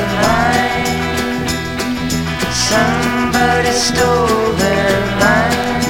Somebody 2.70 3.72
stole 3.72 4.54
their 4.64 5.00
mind. 5.24 5.84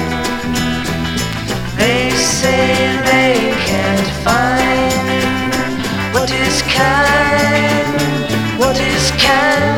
They 1.76 2.08
say 2.10 2.96
they 3.10 3.52
can't 3.68 4.10
find 4.24 5.84
what 6.14 6.30
is 6.32 6.62
kind. 6.62 8.58
What 8.58 8.80
is 8.80 9.10
kind? 9.22 9.69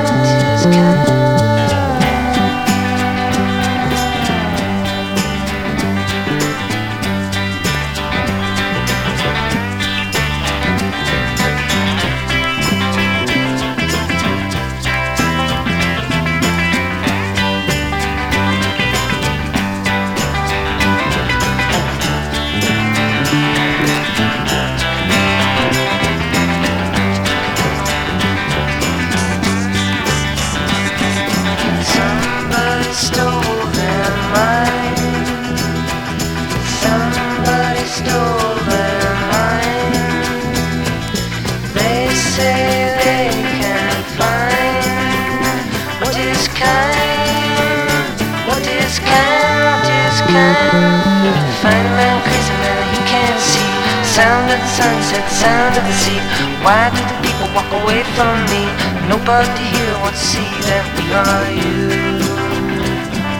Sound 54.12 54.50
of 54.52 54.60
the 54.60 54.68
sunset, 54.68 55.24
the 55.24 55.34
sound 55.40 55.74
of 55.78 55.84
the 55.88 55.96
sea. 56.04 56.20
Why 56.60 56.92
do 56.92 57.00
the 57.00 57.16
people 57.24 57.48
walk 57.56 57.72
away 57.80 58.04
from 58.12 58.44
me? 58.52 58.68
Nobody 59.08 59.64
here 59.72 59.96
wants 60.04 60.20
to 60.20 60.26
see 60.36 60.50
that 60.68 60.84
we 61.00 61.04
are 61.16 61.48
you. 61.56 61.80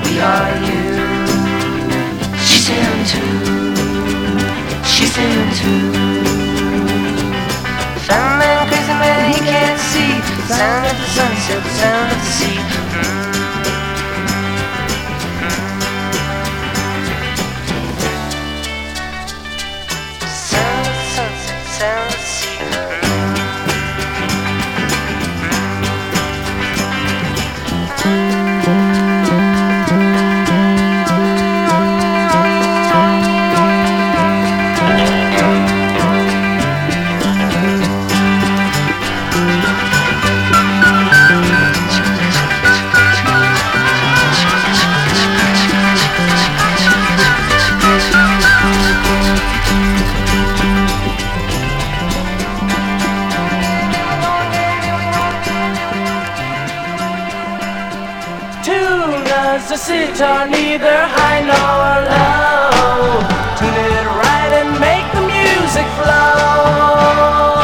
We 0.01 0.17
are 0.17 0.57
you. 0.65 0.97
She's 2.41 2.73
him 2.73 2.95
too. 3.05 3.37
She's 4.89 5.13
him 5.13 5.45
too. 5.61 5.93
Found 8.09 8.41
man, 8.41 8.65
crazy 8.73 8.97
man, 8.97 9.29
he 9.29 9.45
can't 9.45 9.77
see. 9.77 10.25
Sound 10.49 10.89
of 10.89 10.97
the 10.97 11.07
sunset, 11.13 11.61
the 11.61 11.69
sea. 11.69 11.77
Sound 11.77 12.13
of 12.13 12.17
the 12.17 12.29
sunset, 12.33 12.73
sound 12.97 13.29
mm. 13.29 13.32
Sitar 60.23 60.47
neither 60.47 60.99
high 61.17 61.41
nor 61.51 61.91
low. 62.11 63.19
Tune 63.59 63.79
it 63.91 64.07
right 64.23 64.53
and 64.61 64.71
make 64.79 65.07
the 65.19 65.25
music 65.35 65.89
flow. 65.99 67.59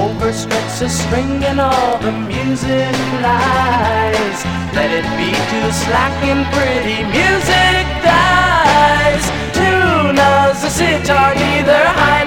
Overstretch 0.00 0.78
the 0.80 0.88
string 0.88 1.44
and 1.44 1.60
all 1.60 1.98
the 1.98 2.12
music 2.12 2.94
flies. 3.18 4.38
Let 4.72 4.90
it 4.98 5.06
be 5.20 5.30
too 5.50 5.68
slack 5.82 6.16
and 6.32 6.44
pretty 6.56 7.04
music 7.18 7.84
dies. 8.08 9.24
Tunas 9.56 10.62
the 10.62 10.70
sitar 10.70 11.34
neither 11.34 11.84
high 12.00 12.19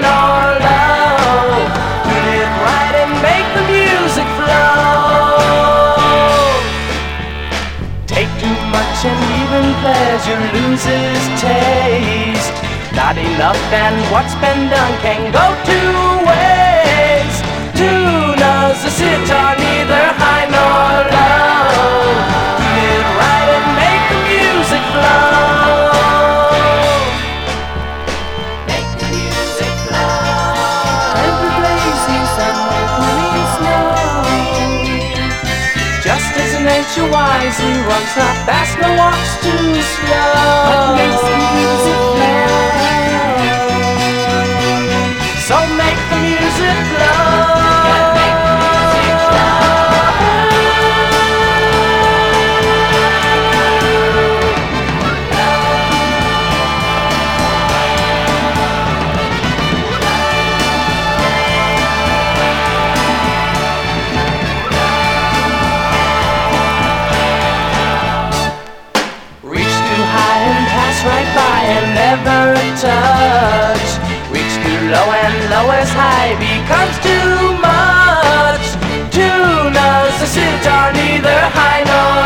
pleasure 10.23 10.53
loses 10.53 11.41
taste. 11.41 12.53
Not 12.95 13.17
enough 13.17 13.57
and 13.73 14.11
what's 14.11 14.35
been 14.35 14.69
done 14.69 15.01
can 15.01 15.31
go 15.31 15.63
to 15.65 16.12
low 74.93 75.09
and 75.25 75.37
low 75.49 75.67
as 75.71 75.89
high 75.89 76.33
becomes 76.37 76.95
too 77.07 77.37
much. 77.67 78.65
Tunas 79.15 80.13
the 80.21 80.27
sitar 80.33 80.93
neither 80.93 81.39
high 81.57 81.83
nor 81.89 82.22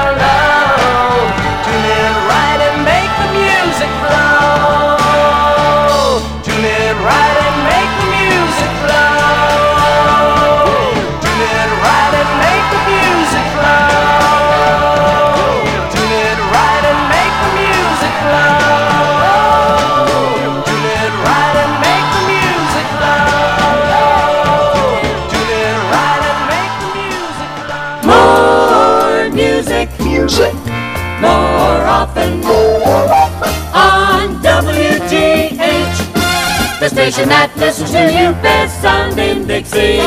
station 37.11 37.29
that 37.29 37.55
listens 37.55 37.91
to 37.91 38.03
you 38.11 38.33
best 38.43 38.81
sound 38.81 39.17
in 39.17 39.47
Dixie. 39.47 39.99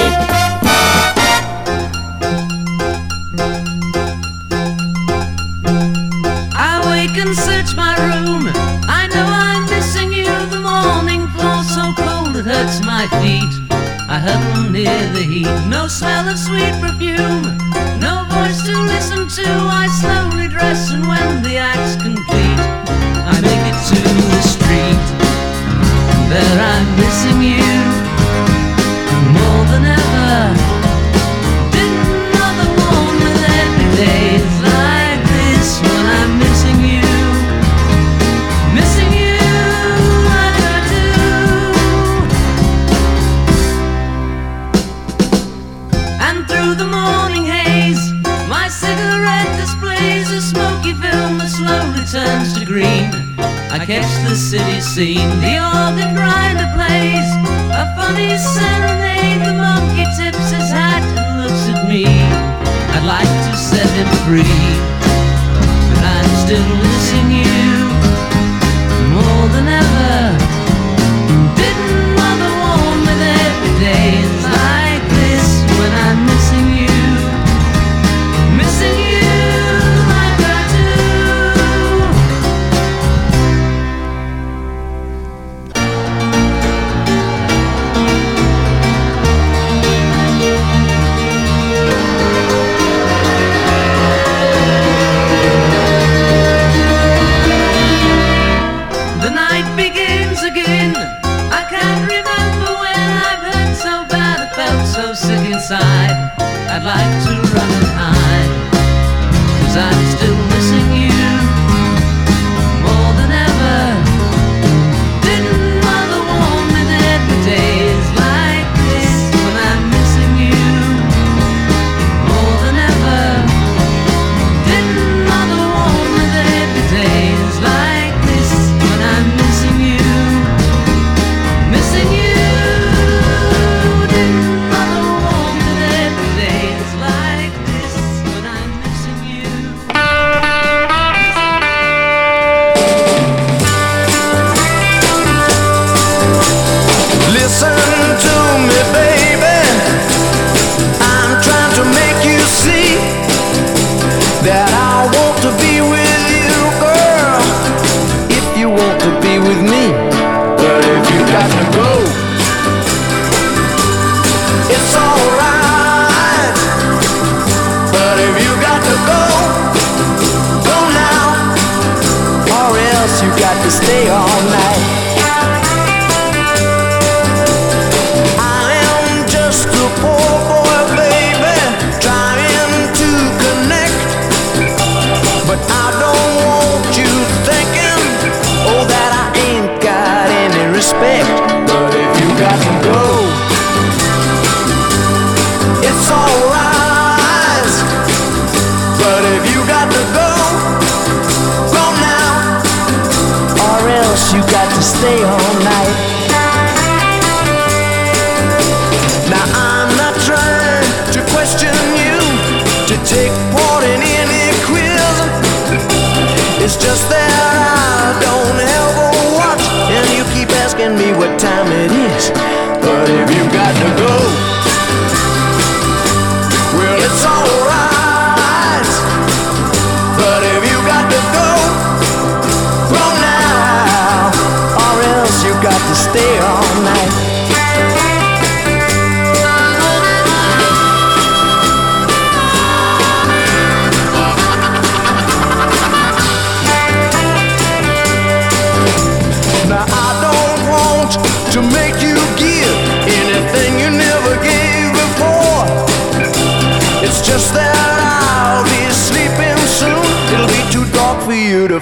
I 6.53 6.77
wake 6.91 7.17
and 7.17 7.35
search 7.35 7.75
my 7.75 7.97
room. 8.05 8.53
I 8.85 9.09
know 9.15 9.25
I'm 9.25 9.65
missing 9.71 10.13
you. 10.13 10.29
The 10.51 10.61
morning 10.61 11.27
floor 11.29 11.65
so 11.65 11.95
cold 11.97 12.37
it 12.37 12.45
hurts 12.45 12.85
my 12.85 13.07
feet. 13.21 13.53
I 14.09 14.19
huddle 14.19 14.71
near 14.71 15.01
the 15.15 15.23
heat. 15.23 15.69
No 15.69 15.87
smell 15.87 16.29
of 16.29 16.39
sweet 16.39 16.75
perfume. 16.83 17.60
Scene, 55.01 55.41
the 55.41 55.57
organ 55.57 56.13
grinder 56.15 56.69
plays 56.77 57.29
a 57.83 57.85
funny 57.97 58.37
serenade. 58.37 59.41
The 59.49 59.55
monkey 59.57 60.05
tips 60.19 60.51
his 60.53 60.69
hat 60.69 61.03
and 61.17 61.41
looks 61.41 61.65
at 61.73 61.89
me. 61.89 62.05
I'd 62.95 63.07
like 63.17 63.33
to 63.47 63.53
set 63.57 63.89
him 63.99 64.11
free, 64.27 64.61
but 65.95 66.05
I'm 66.05 66.31
still 66.45 66.80
I'd 106.73 106.85
like 106.85 107.25
to 107.25 107.33
run 107.53 107.69
and 107.69 107.87
hide, 107.99 108.53
cause 109.61 109.77
I'm 109.77 110.17
still 110.17 110.50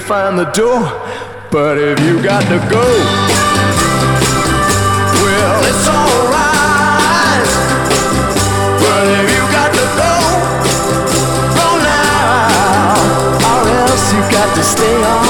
find 0.09 0.39
the 0.39 0.51
door. 0.53 0.81
But 1.51 1.77
if 1.77 2.01
you 2.01 2.23
got 2.23 2.41
to 2.41 2.59
go, 2.73 2.87
well, 5.21 5.61
it's 5.69 5.87
alright. 5.87 7.49
But 8.81 9.05
if 9.21 9.27
you 9.37 9.45
got 9.53 9.71
to 9.79 9.87
go, 10.01 10.15
go 11.61 11.69
now, 11.85 12.89
or 13.53 13.69
else 13.85 14.07
you 14.15 14.21
got 14.33 14.49
to 14.57 14.63
stay 14.63 14.97
all 15.05 15.28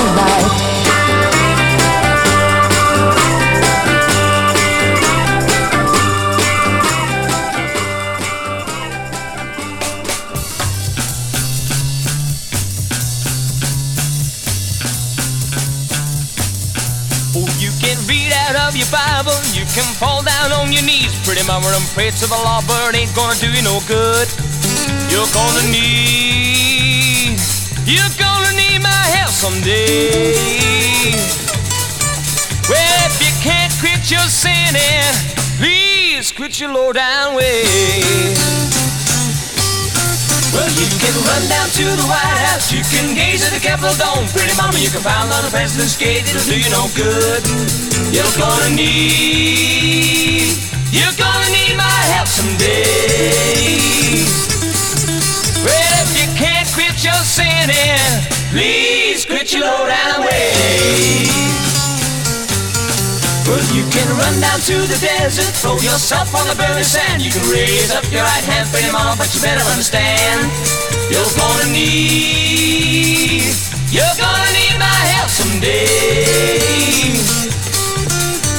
knees, 21.08 21.26
pretty 21.26 21.46
mama, 21.46 21.66
and 21.68 21.84
pray 21.94 22.10
to 22.10 22.26
the 22.26 22.36
law, 22.44 22.60
but 22.66 22.94
ain't 22.94 23.14
gonna 23.14 23.34
do 23.40 23.50
you 23.50 23.62
no 23.62 23.80
good. 23.86 24.28
You're 25.10 25.28
gonna 25.32 25.64
need, 25.70 27.38
you're 27.84 28.14
gonna 28.18 28.52
need 28.56 28.80
my 28.82 29.02
help 29.16 29.30
someday. 29.30 30.34
Well, 32.68 33.06
if 33.06 33.20
you 33.20 33.32
can't 33.40 33.72
quit 33.80 34.10
your 34.10 34.28
sinning, 34.28 35.14
please 35.56 36.32
quit 36.32 36.60
your 36.60 36.72
low 36.72 36.92
down 36.92 37.34
ways. 37.34 38.38
Well, 40.52 40.68
you 40.74 40.88
can 40.98 41.14
run 41.24 41.48
down 41.48 41.68
to 41.68 41.84
the 41.84 42.06
White 42.08 42.38
House, 42.48 42.72
you 42.72 42.82
can 42.90 43.14
gaze 43.14 43.44
at 43.46 43.52
the 43.52 43.60
Capitol 43.60 43.94
Dome. 43.96 44.26
Pretty 44.28 44.56
mama, 44.56 44.78
you 44.78 44.90
can 44.90 45.02
pound 45.02 45.32
on 45.32 45.44
the 45.44 45.50
president's 45.50 45.96
gate, 45.96 46.24
it'll 46.28 46.44
do 46.44 46.58
you 46.58 46.70
no 46.70 46.88
good. 46.96 47.44
You're 48.12 48.34
gonna 48.36 48.74
need, 48.74 50.56
you're 50.92 51.16
gonna 51.16 51.50
need 51.52 51.76
my 51.76 51.98
help 52.14 52.28
someday. 52.28 54.24
Well, 55.64 55.94
if 56.04 56.10
you 56.16 56.26
can't 56.36 56.68
quit 56.72 57.04
your 57.04 57.22
sinning, 57.24 58.24
please 58.50 59.24
quit 59.26 59.52
your 59.52 59.64
low 59.64 59.86
down 59.86 60.24
ways. 60.24 61.28
Well, 63.48 63.64
you 63.72 63.84
can 63.90 64.08
run 64.16 64.40
down 64.40 64.60
to 64.68 64.76
the 64.88 64.98
desert, 65.00 65.52
throw 65.60 65.76
yourself 65.80 66.34
on 66.34 66.46
the 66.48 66.54
burning 66.54 66.84
sand. 66.84 67.22
You 67.22 67.30
can 67.30 67.44
raise 67.50 67.90
up 67.92 68.04
your 68.12 68.22
right 68.22 68.44
hand, 68.44 68.68
pretty 68.70 68.90
mama, 68.92 69.16
but 69.16 69.34
you 69.34 69.40
better 69.40 69.64
understand. 69.72 70.50
You're 71.10 71.32
gonna 71.36 71.72
need, 71.72 73.44
you're 73.90 74.16
gonna 74.16 74.52
need 74.52 74.78
my 74.78 74.98
help 75.16 75.28
someday. 75.28 76.78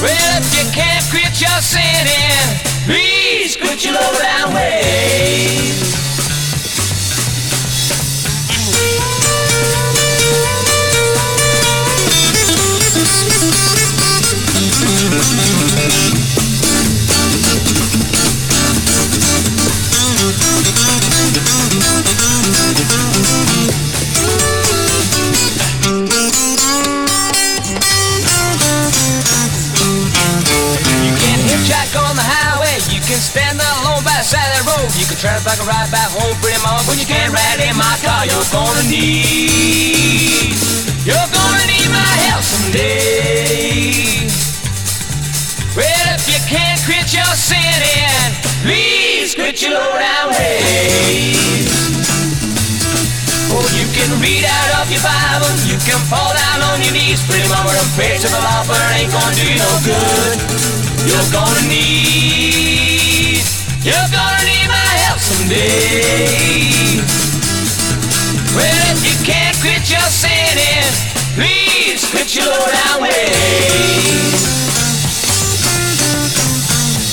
Well, 0.02 0.42
if 0.42 0.56
you 0.56 0.72
can't 0.72 1.04
quit 1.12 1.42
your 1.42 1.60
sinning, 1.60 2.60
please 2.86 3.58
quit 3.58 3.84
your 3.84 3.96
low 3.96 4.14
down 4.22 4.54
ways. 4.54 6.19
Can 33.20 33.28
stand 33.36 33.60
alone 33.60 34.00
by 34.08 34.16
the 34.16 34.24
side 34.24 34.48
of 34.56 34.64
the 34.64 34.72
road. 34.72 34.88
You 34.96 35.04
can 35.04 35.20
try 35.20 35.36
to 35.36 35.44
back 35.44 35.60
a 35.60 35.68
ride 35.68 35.92
back 35.92 36.08
home, 36.16 36.32
pretty 36.40 36.56
mama, 36.64 36.80
but 36.88 36.96
you 36.96 37.04
can't 37.04 37.36
ride 37.36 37.60
in 37.60 37.76
my 37.76 37.96
car. 38.00 38.24
You're 38.24 38.48
gonna 38.48 38.88
need, 38.88 40.56
you're 41.04 41.30
gonna 41.36 41.66
need 41.68 41.92
my 41.92 42.12
help 42.32 42.40
someday. 42.48 44.24
Well, 45.76 46.06
if 46.16 46.24
you 46.32 46.40
can't 46.48 46.80
quit 46.88 47.12
your 47.12 47.28
sinning, 47.36 48.40
please 48.64 49.36
quit 49.36 49.60
your 49.60 49.76
low 49.76 50.00
down 50.00 50.32
ways. 50.40 51.68
Oh, 53.52 53.68
you 53.76 53.84
can 53.92 54.16
read 54.24 54.48
out 54.48 54.80
of 54.80 54.88
your 54.88 55.04
Bible, 55.04 55.52
you 55.68 55.76
can 55.84 56.00
fall 56.08 56.32
down 56.32 56.72
on 56.72 56.80
your 56.88 56.96
knees, 56.96 57.20
pretty 57.28 57.44
mama, 57.52 57.76
and 57.76 57.90
pray 58.00 58.16
to 58.16 58.28
the 58.32 58.40
Lord, 58.48 58.64
but 58.64 58.80
it 58.80 59.04
ain't 59.04 59.12
gonna 59.12 59.36
do 59.36 59.44
you 59.44 59.60
no 59.60 59.72
good. 59.84 60.40
You're 61.04 61.32
gonna 61.36 61.68
need, 61.68 62.79
you're 63.90 64.12
gonna 64.14 64.46
need 64.46 64.70
my 64.70 64.92
help 65.02 65.18
someday. 65.18 67.02
Well, 68.54 68.82
if 68.94 69.02
you 69.02 69.18
can't 69.26 69.58
quit 69.66 69.90
your 69.90 70.06
sinning, 70.14 70.94
please 71.34 72.06
quit 72.14 72.30
your 72.38 72.46
low 72.46 72.70
down 72.70 73.02
ways. 73.02 74.46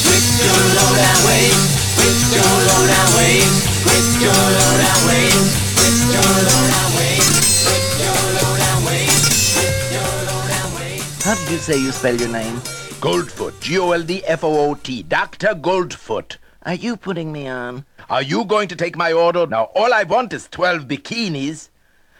Quit 0.05 0.27
your 0.37 0.61
low 0.77 0.93
down 1.01 1.21
ways, 1.25 1.61
quit 1.97 2.21
your 2.37 2.45
low 2.45 2.83
down 2.93 3.09
ways, 3.17 3.53
quit 3.81 4.07
your 4.21 4.37
low 4.37 4.73
down 4.85 5.01
ways, 5.09 5.49
quit 5.81 5.97
your 6.13 6.29
low 6.45 6.63
down 6.77 6.91
ways, 7.01 7.25
quit 7.65 7.89
your 8.05 8.21
low 8.37 8.53
down 8.61 8.81
ways, 8.85 9.17
quit 9.57 9.81
your 9.97 10.13
low 10.29 10.45
down 10.53 10.69
ways. 10.77 11.25
How 11.25 11.35
did 11.41 11.49
you 11.51 11.59
say 11.59 11.77
you 11.81 11.93
spell 11.93 12.17
your 12.17 12.29
name? 12.29 12.61
Goldfoot, 13.01 13.61
G 13.61 13.79
O 13.79 13.93
L 13.93 14.03
D 14.03 14.23
F 14.27 14.45
O 14.45 14.71
O 14.71 14.75
T, 14.75 15.03
Dr. 15.05 15.55
Goldfoot. 15.55 16.37
Are 16.67 16.75
you 16.75 16.97
putting 16.97 17.31
me 17.31 17.47
on? 17.47 17.85
Are 18.11 18.23
you 18.23 18.45
going 18.45 18.67
to 18.69 18.75
take 18.75 18.97
my 18.97 19.13
order? 19.13 19.47
Now, 19.47 19.71
all 19.77 19.95
I 19.95 20.03
want 20.03 20.33
is 20.33 20.49
12 20.49 20.89
bikinis. 20.89 21.69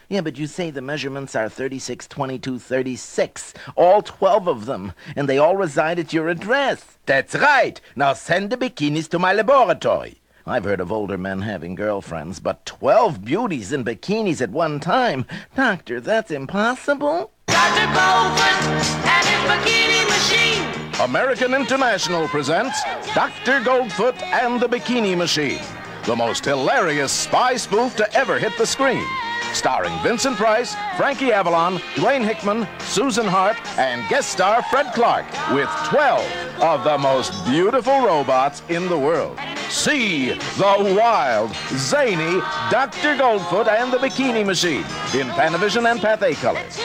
Yeah, 0.07 0.21
but 0.21 0.37
you 0.37 0.47
say 0.47 0.71
the 0.71 0.81
measurements 0.81 1.35
are 1.35 1.49
36, 1.49 2.07
22, 2.07 2.57
36. 2.57 3.53
All 3.75 4.01
12 4.01 4.47
of 4.47 4.65
them. 4.65 4.93
And 5.17 5.27
they 5.27 5.37
all 5.37 5.57
reside 5.57 5.99
at 5.99 6.13
your 6.13 6.29
address. 6.29 6.97
That's 7.05 7.35
right. 7.35 7.81
Now 7.97 8.13
send 8.13 8.49
the 8.49 8.55
bikinis 8.55 9.09
to 9.09 9.19
my 9.19 9.33
laboratory. 9.33 10.21
I've 10.45 10.63
heard 10.63 10.79
of 10.79 10.93
older 10.93 11.17
men 11.17 11.41
having 11.41 11.75
girlfriends, 11.75 12.39
but 12.39 12.65
12 12.65 13.25
beauties 13.25 13.73
in 13.73 13.83
bikinis 13.83 14.39
at 14.39 14.51
one 14.51 14.79
time. 14.79 15.25
Doctor, 15.57 15.99
that's 15.99 16.31
impossible. 16.31 17.31
Dr. 17.47 17.87
Goldfoot 17.87 19.07
and 19.07 19.25
his 19.27 19.41
bikini 19.51 20.07
machine. 20.07 20.76
American 21.01 21.53
International 21.53 22.27
presents 22.27 22.81
Dr. 23.13 23.59
Goldfoot 23.61 24.19
and 24.23 24.59
the 24.59 24.67
Bikini 24.67 25.15
Machine, 25.15 25.61
the 26.05 26.15
most 26.15 26.43
hilarious 26.43 27.11
spy 27.11 27.55
spoof 27.55 27.95
to 27.97 28.13
ever 28.13 28.39
hit 28.39 28.57
the 28.57 28.65
screen. 28.65 29.05
Starring 29.53 29.93
Vincent 30.01 30.37
Price, 30.37 30.75
Frankie 30.97 31.31
Avalon, 31.31 31.77
Dwayne 31.93 32.25
Hickman, 32.25 32.67
Susan 32.79 33.27
Hart, 33.27 33.57
and 33.77 34.09
guest 34.09 34.29
star 34.29 34.63
Fred 34.63 34.91
Clark, 34.95 35.27
with 35.53 35.69
12 35.85 36.61
of 36.63 36.83
the 36.83 36.97
most 36.97 37.45
beautiful 37.45 38.01
robots 38.01 38.63
in 38.67 38.89
the 38.89 38.97
world. 38.97 39.37
See 39.69 40.31
the 40.31 40.95
wild, 40.99 41.53
zany 41.75 42.41
Dr. 42.71 43.15
Goldfoot 43.15 43.67
and 43.67 43.93
the 43.93 43.97
Bikini 43.97 44.43
Machine 44.43 44.83
in 45.13 45.27
Panavision 45.37 45.89
and 45.89 45.99
Pathé 45.99 46.33
colors. 46.41 46.79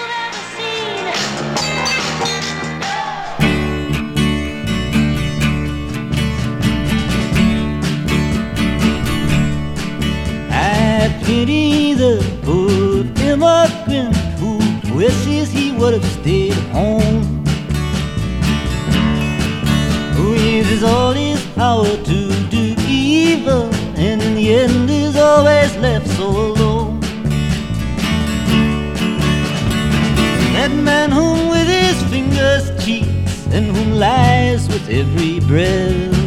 I 10.94 11.09
pity 11.24 11.94
the 11.94 12.14
poor 12.44 13.05
immigrant 13.31 14.14
who 14.39 14.59
wishes 14.94 15.51
he 15.51 15.73
would 15.73 15.94
have 15.94 16.05
stayed 16.05 16.60
home. 16.77 17.23
Who 20.16 20.35
uses 20.35 20.85
all 20.85 21.12
his 21.12 21.40
power 21.55 21.97
to 22.10 22.19
do 22.51 22.74
evil 22.86 23.64
and 23.97 24.20
in 24.23 24.35
the 24.35 24.55
end 24.55 24.90
is 24.90 25.16
always 25.16 25.74
left 25.77 26.09
so 26.09 26.28
alone. 26.28 27.01
That 30.52 30.73
man 30.73 31.10
whom 31.10 31.48
with 31.48 31.69
his 31.69 31.98
fingers 32.12 32.64
cheats 32.85 33.47
and 33.47 33.64
whom 33.74 33.93
lies 33.93 34.69
with 34.69 34.86
every 34.90 35.40
breath. 35.40 36.22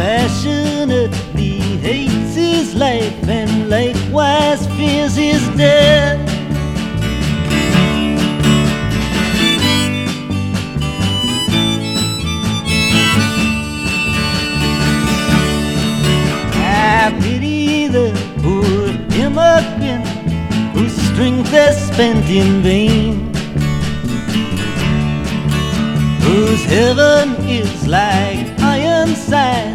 Passionately 0.00 1.58
hates 1.84 2.34
his 2.34 2.74
life 2.74 3.28
and 3.28 3.68
likewise 3.68 4.66
fears 4.68 5.14
his 5.14 5.46
death. 5.58 6.18
I 16.56 17.14
pity 17.20 17.88
the 17.88 18.08
poor 18.40 18.88
immigrant 19.20 20.06
whose 20.72 20.96
strength 21.10 21.52
is 21.52 21.76
spent 21.92 22.24
in 22.30 22.62
vain. 22.62 23.34
Whose 26.22 26.64
heaven 26.64 27.36
is 27.44 27.86
like 27.86 28.48
iron 28.60 29.14
whose 29.14 29.69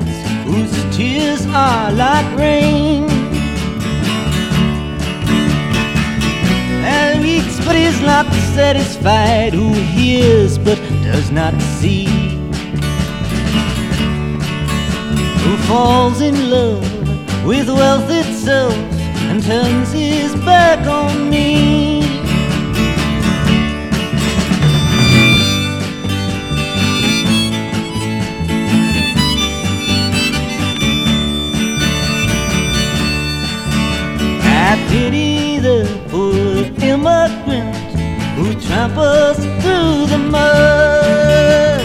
tears 0.96 1.46
are 1.48 1.92
like 1.92 2.38
rain. 2.38 3.04
And 6.88 7.22
weeps 7.22 7.58
but 7.66 7.76
is 7.76 8.00
not 8.02 8.26
satisfied, 8.56 9.54
who 9.54 9.74
hears 9.74 10.58
but 10.58 10.78
does 11.04 11.32
not 11.32 11.54
see, 11.80 12.06
who 15.44 15.58
falls 15.68 16.22
in 16.22 16.50
love 16.50 17.46
with 17.46 17.68
wealth 17.68 18.10
itself 18.10 18.74
and 19.30 19.44
turns 19.44 19.92
his 19.92 20.34
back 20.46 20.88
on 20.88 21.30
me. 21.30 21.85
I 34.68 34.76
pity 34.90 35.60
the 35.60 35.80
poor 36.10 36.66
immigrant 36.92 37.76
who 38.36 38.46
tramples 38.60 39.38
through 39.62 40.08
the 40.14 40.18
mud, 40.18 41.82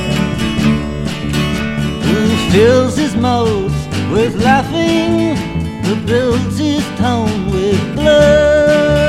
who 2.06 2.20
fills 2.50 2.96
his 2.96 3.14
mouth 3.14 3.76
with 4.10 4.34
laughing, 4.42 5.36
who 5.84 5.94
builds 6.06 6.56
his 6.58 6.84
town 6.96 7.28
with 7.50 7.80
blood, 7.94 9.00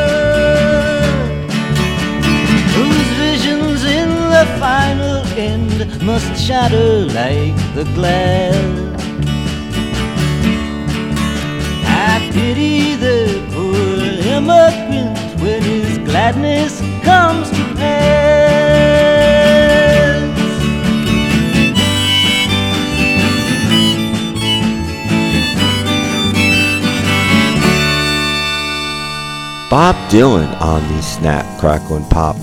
whose 2.75 3.09
visions 3.23 3.85
in 3.85 4.09
the 4.35 4.45
final 4.59 5.23
end 5.49 6.03
must 6.03 6.29
shatter 6.45 7.05
like 7.05 7.55
the 7.73 7.85
glass. 7.95 8.99
I 12.13 12.29
pity 12.33 12.95
the 12.95 13.50
immigrant 14.31 15.41
when 15.41 15.61
his 15.61 15.97
gladness 15.99 16.79
comes 17.03 17.49
to 17.49 17.63
pass. 17.75 18.31
Bob 29.69 29.95
Dylan 30.09 30.59
on 30.59 30.81
the 30.93 31.01
Snap, 31.01 31.45
Crackle, 31.59 31.95
and 31.95 32.09
Pop 32.09 32.35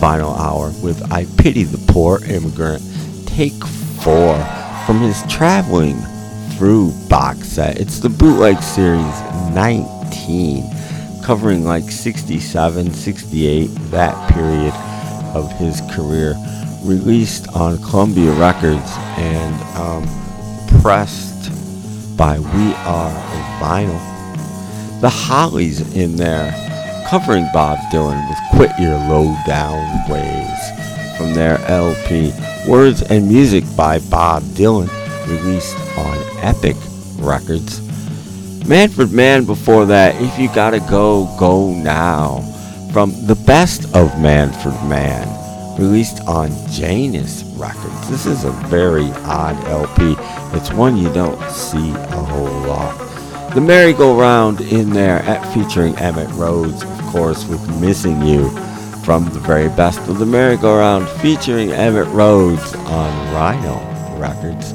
Vinyl 0.00 0.38
Hour 0.38 0.72
with 0.84 1.02
I 1.10 1.26
Pity 1.36 1.64
the 1.64 1.84
Poor 1.92 2.24
Immigrant. 2.24 2.80
Take 3.26 3.64
four 4.02 4.36
from 4.86 5.00
his 5.00 5.20
Traveling 5.28 5.96
Through 6.56 6.92
box 7.08 7.48
set. 7.48 7.80
It's 7.80 7.98
the 7.98 8.08
Bootleg 8.08 8.62
Series 8.62 9.20
19, 9.52 10.75
covering 11.26 11.64
like 11.64 11.90
67, 11.90 12.92
68, 12.92 13.66
that 13.90 14.32
period 14.32 14.72
of 15.34 15.50
his 15.58 15.80
career. 15.90 16.36
Released 16.84 17.48
on 17.48 17.78
Columbia 17.78 18.30
Records 18.34 18.92
and 19.18 19.60
um, 19.76 20.06
pressed 20.80 21.50
by 22.16 22.38
We 22.38 22.74
Are 22.84 23.10
Vinyl. 23.60 24.00
The 25.00 25.10
Hollies 25.10 25.96
in 25.96 26.14
there 26.14 26.52
covering 27.08 27.48
Bob 27.52 27.78
Dylan 27.92 28.28
with 28.28 28.38
Quit 28.52 28.70
Your 28.78 28.96
Low 28.96 29.34
Down 29.48 30.08
Ways 30.08 31.18
from 31.18 31.34
their 31.34 31.58
LP 31.66 32.32
Words 32.68 33.02
and 33.02 33.28
Music 33.28 33.64
by 33.76 33.98
Bob 33.98 34.44
Dylan 34.54 34.88
released 35.26 35.76
on 35.98 36.18
Epic 36.38 36.76
Records. 37.18 37.85
Manfred 38.68 39.12
Mann 39.12 39.44
before 39.44 39.86
that, 39.86 40.20
If 40.20 40.40
You 40.40 40.48
Gotta 40.52 40.80
Go, 40.80 41.32
Go 41.38 41.72
Now 41.72 42.40
from 42.92 43.12
The 43.26 43.36
Best 43.36 43.84
of 43.94 44.20
Manfred 44.20 44.74
Mann 44.88 45.78
released 45.78 46.20
on 46.26 46.50
Janus 46.70 47.44
Records. 47.56 48.10
This 48.10 48.26
is 48.26 48.42
a 48.42 48.50
very 48.68 49.12
odd 49.22 49.56
LP. 49.66 50.16
It's 50.56 50.72
one 50.72 50.96
you 50.96 51.12
don't 51.12 51.40
see 51.48 51.90
a 51.90 52.24
whole 52.24 52.60
lot. 52.66 53.54
The 53.54 53.60
Merry-Go-Round 53.60 54.60
in 54.62 54.90
there 54.90 55.20
at 55.20 55.44
featuring 55.54 55.94
Emitt 55.94 56.36
Rhodes, 56.36 56.82
of 56.82 57.00
course, 57.12 57.46
with 57.46 57.80
Missing 57.80 58.22
You 58.22 58.50
from 59.04 59.26
the 59.26 59.38
very 59.40 59.68
best 59.68 60.00
of 60.08 60.18
the 60.18 60.26
Merry-Go-Round 60.26 61.08
featuring 61.20 61.68
Emitt 61.68 62.12
Rhodes 62.12 62.74
on 62.74 63.32
Rhino 63.32 63.76
Records. 64.18 64.74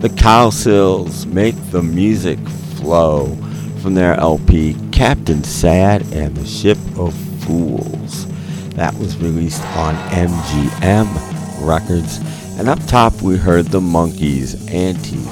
The 0.00 0.08
Cowsills 0.08 1.24
make 1.26 1.54
the 1.70 1.82
music 1.82 2.40
flow 2.78 3.36
from 3.82 3.94
their 3.94 4.14
LP 4.14 4.76
Captain 4.92 5.44
Sad 5.44 6.02
and 6.12 6.36
the 6.36 6.46
Ship 6.46 6.78
of 6.96 7.14
Fools. 7.40 8.26
That 8.74 8.94
was 8.94 9.16
released 9.18 9.64
on 9.76 9.94
MGM 10.10 11.66
Records. 11.66 12.18
And 12.58 12.68
up 12.68 12.84
top 12.86 13.20
we 13.22 13.36
heard 13.36 13.66
the 13.66 13.80
Monkees 13.80 14.54
Auntie's 14.70 15.26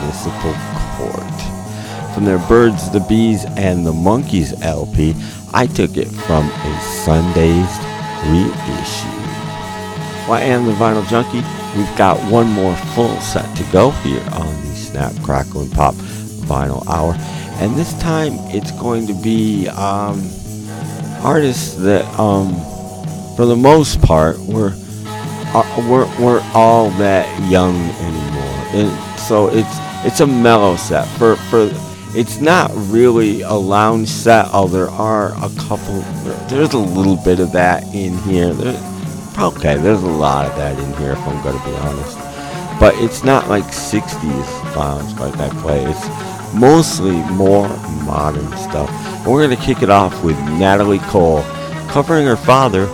Municipal 0.00 0.54
Court 0.96 1.34
from 2.14 2.24
their 2.24 2.38
Birds, 2.48 2.90
the 2.90 3.00
Bees, 3.00 3.44
and 3.56 3.84
the 3.84 3.92
Monkees 3.92 4.60
LP. 4.62 5.14
I 5.52 5.66
took 5.66 5.96
it 5.96 6.08
from 6.08 6.46
a 6.46 6.78
Sundazed 7.04 7.82
reissue. 8.30 9.08
Well, 10.28 10.40
and 10.40 10.66
the 10.66 10.72
Vinyl 10.72 11.06
Junkie, 11.08 11.44
we've 11.76 11.98
got 11.98 12.18
one 12.30 12.48
more 12.48 12.74
full 12.94 13.20
set 13.20 13.56
to 13.56 13.64
go 13.72 13.90
here 13.90 14.22
on 14.32 14.46
the 14.46 14.74
Snap, 14.74 15.12
Crackle, 15.22 15.62
and 15.62 15.72
Pop 15.72 15.94
Vinyl 16.44 16.86
Hour. 16.86 17.14
And 17.60 17.74
this 17.74 17.98
time 18.00 18.34
it's 18.48 18.70
going 18.72 19.06
to 19.06 19.14
be 19.14 19.68
um, 19.68 20.22
artists 21.22 21.74
that, 21.76 22.04
um, 22.18 22.54
for 23.36 23.46
the 23.46 23.56
most 23.56 24.00
part, 24.02 24.38
were 24.40 24.72
uh, 25.54 25.86
weren't, 25.88 26.18
weren't 26.18 26.44
all 26.54 26.90
that 26.90 27.26
young 27.50 27.76
anymore. 27.76 28.44
And 28.74 29.20
so 29.20 29.48
it's 29.48 29.76
it's 30.04 30.20
a 30.20 30.26
mellow 30.26 30.76
set. 30.76 31.06
For 31.18 31.36
for 31.36 31.70
it's 32.16 32.40
not 32.40 32.70
really 32.74 33.42
a 33.42 33.52
lounge 33.54 34.08
set. 34.08 34.46
Oh, 34.52 34.68
there 34.68 34.90
are 34.90 35.32
a 35.34 35.50
couple. 35.60 36.00
There's 36.48 36.72
a 36.72 36.78
little 36.78 37.16
bit 37.16 37.40
of 37.40 37.52
that 37.52 37.82
in 37.94 38.18
here. 38.18 38.54
Okay, 39.38 39.76
there's 39.76 40.02
a 40.02 40.06
lot 40.06 40.46
of 40.46 40.56
that 40.56 40.78
in 40.78 40.92
here. 40.94 41.12
If 41.12 41.18
I'm 41.18 41.42
going 41.42 41.58
to 41.58 41.64
be 41.64 41.74
honest, 41.76 42.18
but 42.78 42.94
it's 42.98 43.24
not 43.24 43.48
like 43.48 43.64
60s 43.64 44.76
lounge 44.76 45.18
like 45.18 45.36
I 45.38 45.48
play. 45.60 45.84
It's 45.84 46.33
mostly 46.54 47.16
more 47.32 47.68
modern 48.04 48.46
stuff. 48.56 48.90
We're 49.26 49.46
going 49.46 49.56
to 49.56 49.62
kick 49.62 49.82
it 49.82 49.90
off 49.90 50.22
with 50.24 50.38
Natalie 50.58 50.98
Cole 51.00 51.42
covering 51.88 52.26
her 52.26 52.36
father 52.36 52.86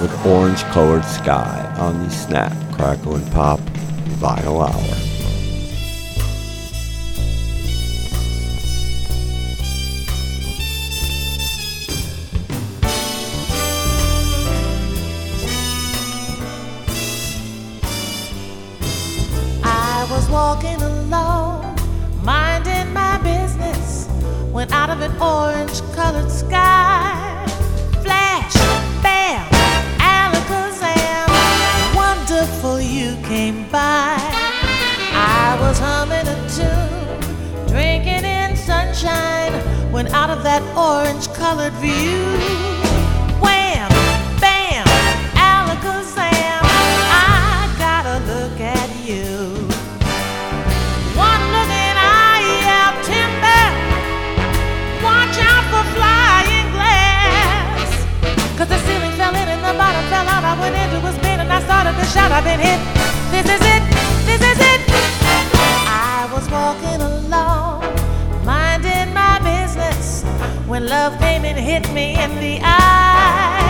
with 0.00 0.26
Orange 0.26 0.62
Colored 0.64 1.04
Sky 1.04 1.74
on 1.78 2.02
the 2.02 2.10
Snap, 2.10 2.52
Crackle, 2.74 3.16
and 3.16 3.32
Pop 3.32 3.60
Vinyl 4.20 4.68
Hour. 4.68 5.11
Colored 41.52 41.74
view, 41.84 42.16
wham, 43.44 43.90
bam, 44.40 44.86
alakazam, 45.36 46.64
I 46.64 47.68
gotta 47.76 48.16
look 48.24 48.58
at 48.58 48.88
you. 49.04 49.28
One 51.12 51.42
looking 51.52 51.96
eye 52.00 52.56
out 52.80 52.96
timber. 53.04 53.64
Watch 55.04 55.36
out 55.50 55.64
for 55.68 55.84
flying 55.92 56.68
glass. 56.72 57.90
Cause 58.56 58.68
the 58.72 58.78
ceiling 58.86 59.12
fell 59.20 59.36
in 59.36 59.46
and 59.54 59.60
the 59.60 59.74
bottom 59.76 60.04
fell 60.08 60.26
out. 60.34 60.44
I 60.44 60.58
went 60.58 60.74
into 60.74 61.06
a 61.06 61.12
spin 61.18 61.38
and 61.40 61.52
I 61.52 61.60
started 61.68 61.94
to 62.00 62.06
shout. 62.14 62.32
I've 62.32 62.44
been 62.44 62.60
hit. 62.60 62.80
This 63.30 63.44
is 63.44 63.60
it. 63.74 63.82
This 64.24 64.40
is 64.40 64.58
it. 64.58 64.71
Love 71.02 71.18
came 71.18 71.44
and 71.44 71.58
hit 71.58 71.92
me 71.92 72.14
in 72.22 72.30
the 72.38 72.60
eye. 72.62 73.61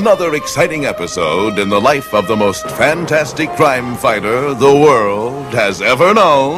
Another 0.00 0.34
exciting 0.34 0.86
episode 0.86 1.58
in 1.58 1.68
the 1.68 1.78
life 1.78 2.14
of 2.14 2.26
the 2.26 2.34
most 2.34 2.66
fantastic 2.70 3.50
crime 3.50 3.94
fighter 3.96 4.54
the 4.54 4.74
world 4.74 5.44
has 5.52 5.82
ever 5.82 6.14
known. 6.14 6.56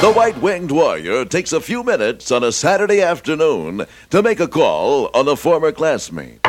The 0.00 0.10
White 0.16 0.40
Winged 0.40 0.70
Warrior 0.70 1.26
takes 1.26 1.52
a 1.52 1.60
few 1.60 1.84
minutes 1.84 2.32
on 2.32 2.42
a 2.42 2.50
Saturday 2.50 3.02
afternoon 3.02 3.84
to 4.08 4.22
make 4.22 4.40
a 4.40 4.48
call 4.48 5.10
on 5.12 5.28
a 5.28 5.36
former 5.36 5.70
classmate. 5.70 6.40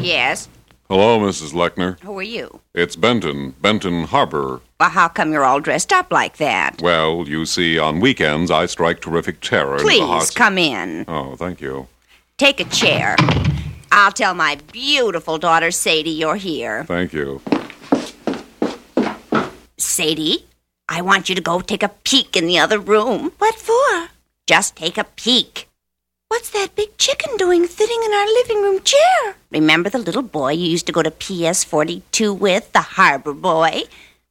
Yes. 0.00 0.48
Hello, 0.90 1.18
Mrs. 1.20 1.52
Lechner. 1.52 2.00
Who 2.00 2.18
are 2.18 2.22
you? 2.22 2.60
It's 2.72 2.96
Benton, 2.96 3.50
Benton 3.60 4.04
Harbor. 4.04 4.62
Well, 4.80 4.88
how 4.88 5.08
come 5.08 5.32
you're 5.32 5.44
all 5.44 5.60
dressed 5.60 5.92
up 5.92 6.10
like 6.10 6.38
that? 6.38 6.80
Well, 6.80 7.28
you 7.28 7.44
see, 7.44 7.78
on 7.78 8.00
weekends 8.00 8.50
I 8.50 8.64
strike 8.64 9.02
terrific 9.02 9.42
terror 9.42 9.78
Please 9.80 10.00
hearts. 10.00 10.30
come 10.30 10.56
in. 10.56 11.04
Oh, 11.06 11.36
thank 11.36 11.60
you. 11.60 11.88
Take 12.38 12.58
a 12.60 12.64
chair. 12.64 13.16
I'll 13.92 14.12
tell 14.12 14.32
my 14.32 14.56
beautiful 14.72 15.36
daughter 15.36 15.70
Sadie 15.70 16.08
you're 16.08 16.36
here. 16.36 16.84
Thank 16.84 17.12
you. 17.12 17.42
Sadie, 19.76 20.46
I 20.88 21.02
want 21.02 21.28
you 21.28 21.34
to 21.34 21.42
go 21.42 21.60
take 21.60 21.82
a 21.82 21.90
peek 21.90 22.34
in 22.34 22.46
the 22.46 22.58
other 22.58 22.78
room. 22.78 23.32
What 23.36 23.56
for? 23.56 24.08
Just 24.46 24.74
take 24.74 24.96
a 24.96 25.04
peek. 25.04 25.67
What's 26.28 26.50
that 26.50 26.76
big 26.76 26.98
chicken 26.98 27.38
doing 27.38 27.66
sitting 27.66 28.02
in 28.04 28.12
our 28.12 28.26
living 28.26 28.62
room 28.62 28.82
chair? 28.82 29.36
Remember 29.50 29.88
the 29.88 29.96
little 29.98 30.20
boy 30.20 30.52
you 30.52 30.68
used 30.68 30.84
to 30.86 30.92
go 30.92 31.02
to 31.02 31.10
PS 31.10 31.64
42 31.64 32.34
with, 32.34 32.70
the 32.72 32.82
harbor 32.82 33.32
boy? 33.32 33.84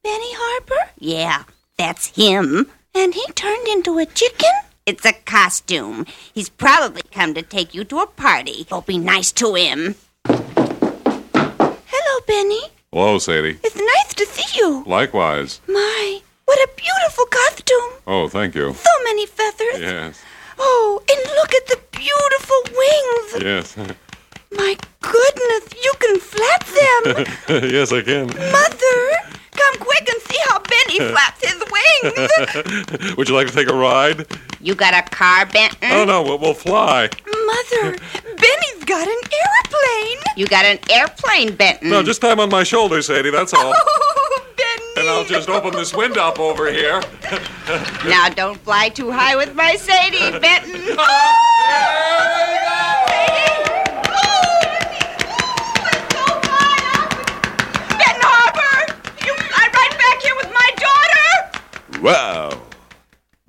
Benny 0.04 0.32
Harper? 0.34 0.92
Yeah, 0.96 1.42
that's 1.76 2.14
him. 2.14 2.70
And 2.94 3.14
he 3.14 3.26
turned 3.34 3.66
into 3.66 3.98
a 3.98 4.06
chicken? 4.06 4.48
It's 4.86 5.04
a 5.04 5.12
costume. 5.12 6.06
He's 6.32 6.48
probably 6.48 7.02
come 7.10 7.34
to 7.34 7.42
take 7.42 7.74
you 7.74 7.82
to 7.84 7.98
a 7.98 8.06
party. 8.06 8.64
Go 8.70 8.80
be 8.80 8.98
nice 8.98 9.32
to 9.32 9.54
him. 9.54 9.96
Hello, 10.24 12.20
Benny. 12.28 12.60
Hello, 12.92 13.18
Sadie. 13.18 13.58
It's 13.64 13.74
nice 13.74 14.14
to 14.14 14.24
see 14.24 14.56
you. 14.60 14.84
Likewise. 14.86 15.60
My, 15.66 16.20
what 16.44 16.60
a 16.60 16.68
beautiful 16.76 17.26
costume. 17.26 17.90
Oh, 18.06 18.28
thank 18.28 18.54
you. 18.54 18.72
So 18.72 18.90
many 19.04 19.26
feathers. 19.26 19.80
Yes. 19.80 20.22
Oh, 20.58 21.00
and 21.08 21.18
look 21.36 21.54
at 21.54 21.66
the 21.66 21.78
beautiful 21.92 22.60
wings. 22.76 23.76
Yes. 23.76 23.76
My 24.50 24.76
goodness, 25.00 25.84
you 25.84 25.92
can 25.98 26.18
flap 26.20 26.64
them. 26.66 27.62
yes, 27.70 27.92
I 27.92 28.02
can. 28.02 28.26
Mother, 28.28 29.30
come 29.52 29.78
quick 29.78 30.08
and 30.08 30.22
see 30.22 30.38
how 30.48 30.58
Benny 30.60 30.98
flaps 31.12 31.46
his 31.46 31.62
wings. 31.70 33.14
Would 33.16 33.28
you 33.28 33.34
like 33.34 33.46
to 33.48 33.52
take 33.52 33.68
a 33.68 33.74
ride? 33.74 34.26
You 34.60 34.74
got 34.74 34.94
a 34.94 35.02
car, 35.10 35.46
Benton? 35.46 35.90
Oh, 35.92 36.04
no, 36.04 36.22
we'll, 36.22 36.38
we'll 36.38 36.54
fly. 36.54 37.08
Mother, 37.26 37.96
Benny's 38.24 38.84
got 38.84 39.06
an 39.06 39.20
airplane. 39.32 40.18
You 40.36 40.46
got 40.46 40.64
an 40.64 40.78
airplane, 40.90 41.54
Benton. 41.54 41.90
No, 41.90 42.02
just 42.02 42.20
time 42.20 42.40
on 42.40 42.48
my 42.50 42.64
shoulder, 42.64 43.02
Sadie, 43.02 43.30
that's 43.30 43.52
all. 43.54 43.74
Benny. 44.76 44.90
And 44.96 44.98
and 44.98 45.08
I'll 45.08 45.24
just 45.24 45.48
open 45.48 45.72
this 45.72 45.94
window 45.94 46.20
up 46.22 46.38
over 46.38 46.70
here. 46.72 47.02
Now 48.06 48.30
don't 48.30 48.58
fly 48.60 48.88
too 48.88 49.10
high 49.10 49.36
with 49.36 49.54
my 49.54 49.76
Sadie, 49.76 50.38
Benton. 50.38 50.96
Benton 57.98 58.22
Harbor! 58.24 58.94
You 59.24 59.34
fly 59.34 59.68
right 59.74 59.94
back 59.98 60.22
here 60.22 60.36
with 60.36 60.50
my 60.52 60.70
daughter! 61.92 62.02
Wow. 62.02 62.62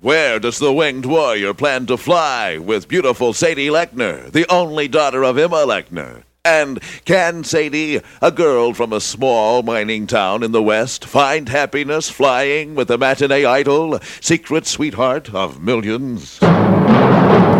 Where 0.00 0.38
does 0.38 0.58
the 0.58 0.72
winged 0.72 1.06
warrior 1.06 1.54
plan 1.54 1.86
to 1.86 1.96
fly 1.96 2.58
with 2.58 2.88
beautiful 2.88 3.32
Sadie 3.32 3.68
Lechner, 3.68 4.30
the 4.30 4.50
only 4.50 4.88
daughter 4.88 5.22
of 5.24 5.38
Emma 5.38 5.64
Lechner? 5.66 6.24
And 6.44 6.80
can 7.04 7.44
Sadie, 7.44 8.00
a 8.22 8.32
girl 8.32 8.72
from 8.72 8.94
a 8.94 9.00
small 9.00 9.62
mining 9.62 10.06
town 10.06 10.42
in 10.42 10.52
the 10.52 10.62
West, 10.62 11.04
find 11.04 11.50
happiness 11.50 12.08
flying 12.08 12.74
with 12.74 12.88
the 12.88 12.96
matinee 12.96 13.44
idol, 13.44 13.98
secret 14.22 14.66
sweetheart 14.66 15.34
of 15.34 15.62
millions? 15.62 16.38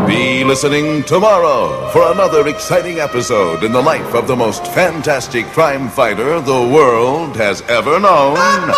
Be 0.08 0.44
listening 0.44 1.02
tomorrow 1.02 1.90
for 1.90 2.10
another 2.10 2.48
exciting 2.48 3.00
episode 3.00 3.64
in 3.64 3.72
the 3.72 3.82
life 3.82 4.14
of 4.14 4.26
the 4.26 4.36
most 4.36 4.66
fantastic 4.68 5.44
crime 5.48 5.90
fighter 5.90 6.40
the 6.40 6.52
world 6.52 7.36
has 7.36 7.60
ever 7.68 8.00
known. 8.00 8.72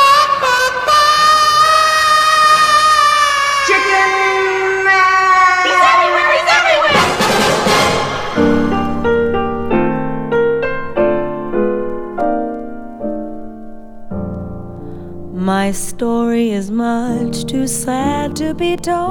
My 15.43 15.73
story 15.73 16.51
is 16.52 16.70
much 16.70 17.47
too 17.47 17.66
sad 17.66 18.36
to 18.36 18.55
be 18.55 18.77
told, 18.77 19.02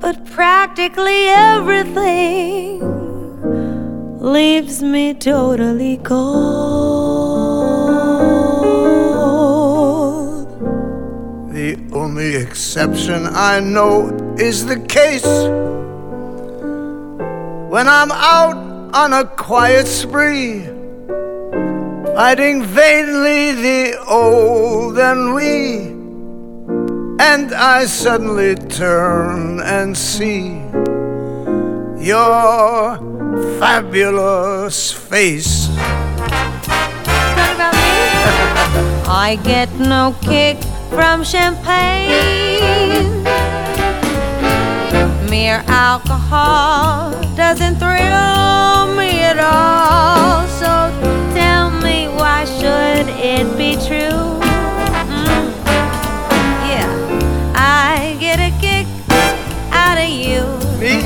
but 0.00 0.24
practically 0.24 1.26
everything 1.28 2.80
leaves 4.20 4.82
me 4.82 5.12
totally 5.12 5.98
cold. 5.98 6.46
The 11.52 11.76
only 11.92 12.36
exception 12.36 13.26
I 13.26 13.60
know 13.60 14.16
is 14.38 14.64
the 14.64 14.80
case 14.80 15.26
when 17.70 17.86
I'm 17.86 18.10
out 18.12 18.56
on 18.94 19.12
a 19.12 19.26
quiet 19.26 19.86
spree, 19.86 20.70
fighting 22.16 22.62
vainly 22.62 23.52
the 23.52 24.02
old 24.08 24.96
ennui, 24.96 25.88
and 27.20 27.52
I 27.52 27.84
suddenly 27.84 28.54
turn 28.54 29.60
and 29.60 29.94
see 29.94 30.62
your 32.02 32.96
fabulous 33.60 34.90
face. 34.90 35.68
I 39.06 39.38
get 39.44 39.70
no 39.74 40.16
kick 40.22 40.56
from 40.88 41.22
champagne. 41.22 43.12
Mere 45.28 45.62
alcohol 45.68 47.10
doesn't 47.36 47.76
thrill 47.76 48.96
me 48.96 49.20
at 49.20 49.38
all. 49.38 50.46
So 50.46 51.35
why 52.08 52.44
should 52.44 53.08
it 53.08 53.56
be 53.56 53.74
true? 53.74 54.40
Mm. 55.06 55.46
Yeah, 56.70 56.90
I 57.54 58.16
get 58.20 58.38
a 58.38 58.50
kick 58.60 58.86
out 59.72 59.98
of 59.98 60.08
you. 60.08 60.42
Me? 60.80 61.02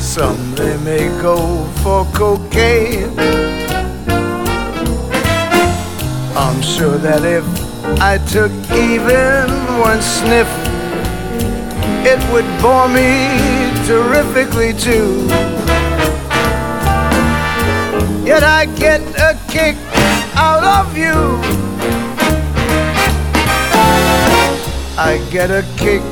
Some 0.00 0.54
they 0.54 0.76
may 0.78 1.08
go 1.20 1.64
for 1.82 2.04
cocaine. 2.12 3.18
I'm 6.36 6.62
sure 6.62 6.98
that 6.98 7.24
if 7.24 7.44
I 8.00 8.18
took 8.18 8.52
even 8.72 9.48
one 9.80 10.00
sniff, 10.00 10.48
it 12.04 12.20
would 12.32 12.46
bore 12.60 12.88
me 12.88 13.42
terrifically 13.86 14.72
too. 14.72 15.28
Yet 18.24 18.44
I 18.44 18.66
get 18.66 19.00
a 19.18 19.36
kick 19.48 19.76
out 20.36 20.62
of 20.62 20.96
you. 20.96 21.12
I 24.96 25.18
get 25.30 25.50
a 25.50 25.64
kick 25.76 26.02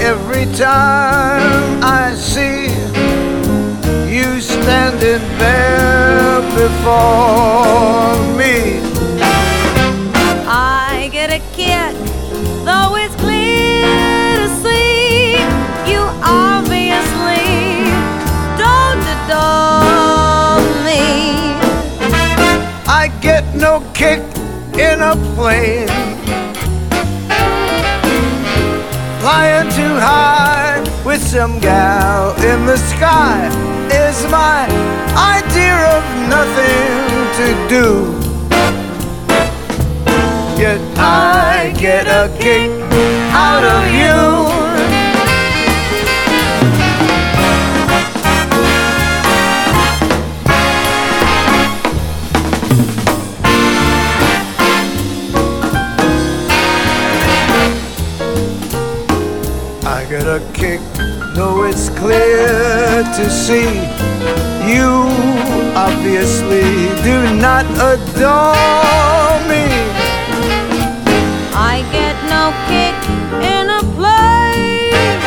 every 0.00 0.46
time 0.56 1.84
I 1.84 2.14
see 2.14 2.68
you 4.10 4.40
standing 4.40 5.20
there 5.38 6.40
before 6.56 8.16
me. 8.38 8.80
I 10.46 11.10
get 11.12 11.30
a 11.30 11.40
kick, 11.54 11.94
though 12.64 12.96
it's 12.96 13.09
I 23.02 23.08
get 23.22 23.54
no 23.54 23.80
kick 23.94 24.20
in 24.74 25.00
a 25.00 25.16
plane. 25.34 25.88
Flying 29.22 29.70
too 29.70 29.94
high 30.08 30.84
with 31.02 31.22
some 31.22 31.58
gal 31.60 32.34
in 32.42 32.66
the 32.66 32.76
sky 32.76 33.48
is 34.04 34.18
my 34.30 34.66
idea 35.16 35.76
of 35.96 36.04
nothing 36.28 36.92
to 37.38 37.48
do. 37.74 37.86
Yet 40.60 40.80
I 40.98 41.72
get 41.78 42.06
a 42.06 42.28
kick 42.38 42.70
out 43.32 43.64
of 43.64 43.82
you. 43.94 44.69
A 60.40 60.52
kick, 60.52 60.80
though 61.34 61.64
it's 61.64 61.88
clear 61.90 63.02
to 63.16 63.30
see 63.30 63.70
you 64.70 64.90
obviously 65.74 66.70
do 67.02 67.16
not 67.46 67.64
adore 67.90 69.38
me. 69.50 69.64
I 71.72 71.84
get 71.96 72.16
no 72.34 72.44
kick 72.70 72.96
in 73.54 73.64
a 73.80 73.82
plane. 73.96 75.20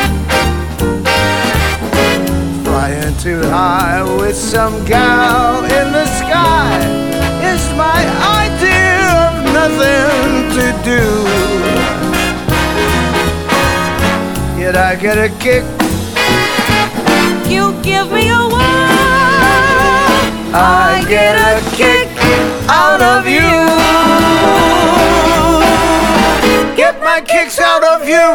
Flying 2.64 3.16
too 3.18 3.42
high 3.48 4.02
with 4.18 4.36
some 4.36 4.84
gal 4.84 5.64
in 5.64 5.92
the 5.92 6.06
sky 6.20 6.78
is 7.52 7.62
my 7.76 8.00
idea 8.42 9.04
of 9.26 9.32
nothing 9.58 10.50
to 10.56 10.66
do. 10.90 12.13
Yet 14.64 14.76
I 14.76 14.96
get 14.96 15.18
a 15.18 15.28
kick. 15.44 15.62
You 17.52 17.74
give 17.82 18.10
me 18.10 18.30
a 18.30 18.48
whirl. 18.48 18.62
I 20.56 21.04
get 21.06 21.36
a 21.36 21.60
kick 21.76 22.08
out 22.66 23.02
of 23.02 23.26
you. 23.28 23.50
Get 26.74 26.98
my 27.02 27.20
kicks 27.20 27.60
out 27.60 27.84
of 27.84 28.08
you. 28.08 28.32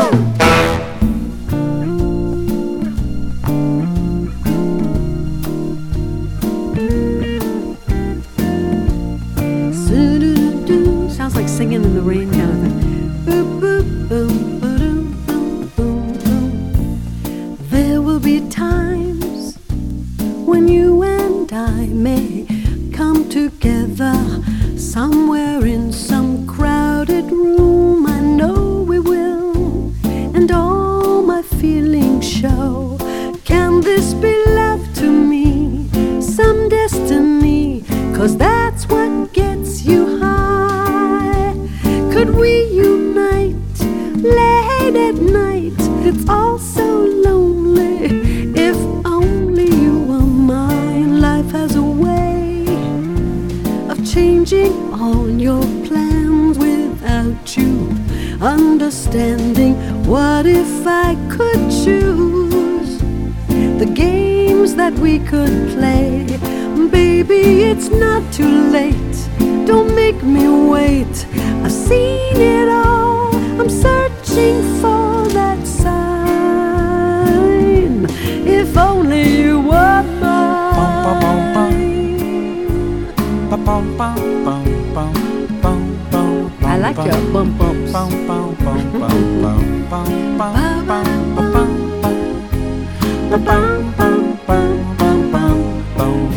on 54.93 55.39
your 55.39 55.63
plans 55.87 56.57
without 56.57 57.57
you 57.57 57.89
understanding. 58.41 59.75
What 60.05 60.45
if 60.45 60.87
I 60.87 61.15
could 61.29 61.69
choose 61.83 62.99
the 63.81 63.85
games 63.93 64.75
that 64.75 64.93
we 64.93 65.19
could 65.19 65.69
play? 65.75 66.25
Baby, 66.91 67.63
it's 67.71 67.89
not 67.89 68.21
too 68.33 68.69
late. 68.71 69.29
Don't 69.65 69.93
make 69.93 70.23
me 70.23 70.47
wait. 70.47 71.25
I've 71.63 71.71
seen 71.71 72.37
it 72.37 72.69
all. 72.69 73.35
I'm 73.59 73.69
searching 73.69 74.63
for 74.81 75.27
that 75.37 75.67
sign. 75.67 77.09
If 78.47 78.77
only 78.77 79.23
you. 79.41 79.48
I 83.69 83.75
like 86.81 86.97
your 87.05 87.21
bum 87.31 87.55
bumps. 87.55 87.93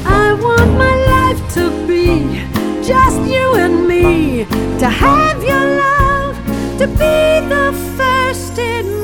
I 0.04 0.34
want 0.42 0.70
my 0.76 0.94
life 1.12 1.40
to 1.54 1.70
be 1.86 2.06
just 2.86 3.20
you 3.22 3.54
and 3.56 3.88
me, 3.88 4.44
to 4.78 4.88
have 4.90 5.42
your 5.42 5.66
love, 5.84 6.36
to 6.80 6.86
be 6.86 7.40
the 7.48 7.72
first 7.96 8.58
in 8.58 8.84
line. 8.86 9.01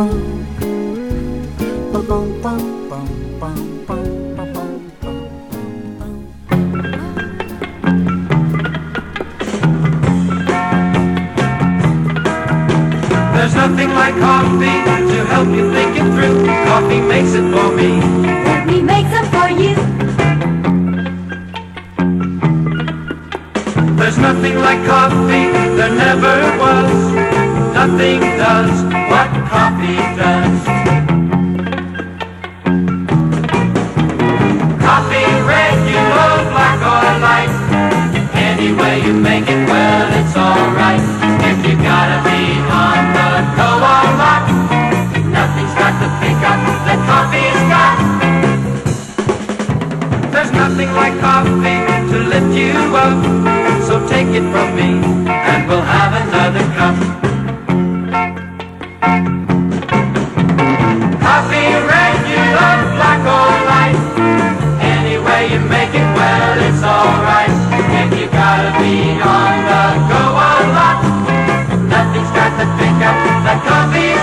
There's 0.00 0.08
nothing 13.54 13.90
like 13.90 14.14
coffee 14.18 14.78
to 15.10 15.24
help 15.26 15.48
you 15.48 15.70
think 15.70 15.94
it 15.96 16.08
through. 16.14 16.46
Coffee 16.64 17.02
makes 17.02 17.34
it 17.34 17.52
for 17.52 17.70
me. 17.76 18.00
Let 18.00 18.66
me 18.66 18.80
make 18.80 19.06
some 19.08 19.26
for 19.26 19.50
you. 19.50 19.74
There's 23.98 24.16
nothing 24.16 24.56
like 24.60 24.82
coffee, 24.86 25.52
there 25.76 25.94
never 25.94 26.56
was. 26.58 27.12
Nothing 27.74 28.20
does 28.38 28.89
nothing's 46.10 46.40
got 46.42 46.58
the 46.66 46.72
that 46.86 47.00
coffee's 47.06 47.62
got. 47.70 47.96
There's 50.32 50.52
nothing 50.52 50.90
like 50.92 51.14
coffee 51.20 51.80
to 52.10 52.18
lift 52.32 52.52
you 52.56 52.74
up. 52.96 53.18
So 53.86 53.94
take 54.08 54.30
it 54.34 54.46
from 54.52 54.74
me, 54.74 54.90
and 55.28 55.68
we'll 55.68 55.86
have 55.98 56.12
another 56.22 56.64
cup. 56.76 56.96
Coffee, 61.26 61.70
regular, 61.94 62.74
black 62.98 63.22
or 63.36 63.50
light. 63.70 63.98
Any 64.82 65.16
way 65.18 65.40
you 65.52 65.60
make 65.76 65.94
it, 65.94 66.08
well, 66.18 66.58
it's 66.66 66.82
alright. 66.82 67.54
If 68.02 68.10
you 68.18 68.26
gotta 68.30 68.70
be 68.82 68.94
on 69.20 69.54
the 69.70 69.84
go 70.10 70.22
a 70.48 70.52
lot, 70.76 70.98
nothing's 71.94 72.30
got 72.34 72.50
the 72.58 72.66
pickup 72.78 73.16
that 73.46 73.58
coffee's 73.66 74.16
got. 74.16 74.19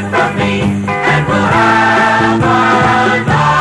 From 0.00 0.36
me, 0.36 0.60
and 0.86 1.26
we'll 1.26 1.36
have 1.36 2.42
another 2.42 3.24
cup. 3.24 3.56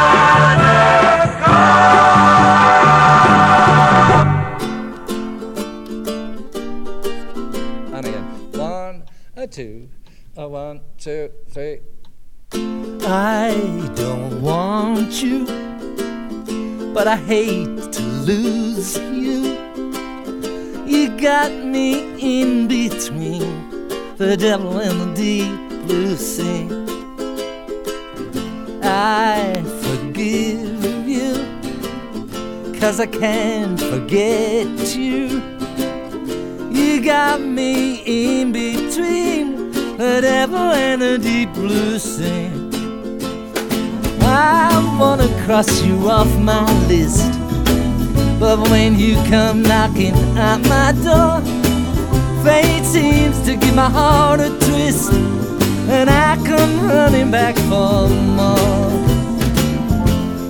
And 7.94 8.06
again. 8.06 8.26
One, 8.54 9.04
a 9.36 9.48
two, 9.48 9.90
a 10.38 10.48
one, 10.48 10.82
two, 10.98 11.32
three. 11.50 11.80
I 13.08 13.92
don't 13.96 14.42
want 14.42 15.22
you, 15.22 15.46
but 16.94 17.08
I 17.08 17.16
hate 17.18 17.85
I 44.22 44.98
wanna 45.00 45.28
cross 45.44 45.82
you 45.82 46.08
off 46.08 46.32
my 46.38 46.64
list. 46.88 47.26
But 48.40 48.70
when 48.70 49.00
you 49.00 49.16
come 49.28 49.64
knocking 49.64 50.14
at 50.38 50.60
my 50.70 50.92
door, 51.04 51.42
fate 52.44 52.86
seems 52.86 53.42
to 53.46 53.56
give 53.56 53.76
my 53.76 53.90
heart 53.90 54.40
a 54.40 54.50
twist, 54.60 55.14
and 55.90 56.10
I 56.10 56.36
come 56.46 56.86
running 56.88 57.32
back 57.32 57.56
for 57.70 58.08
more. 58.40 58.92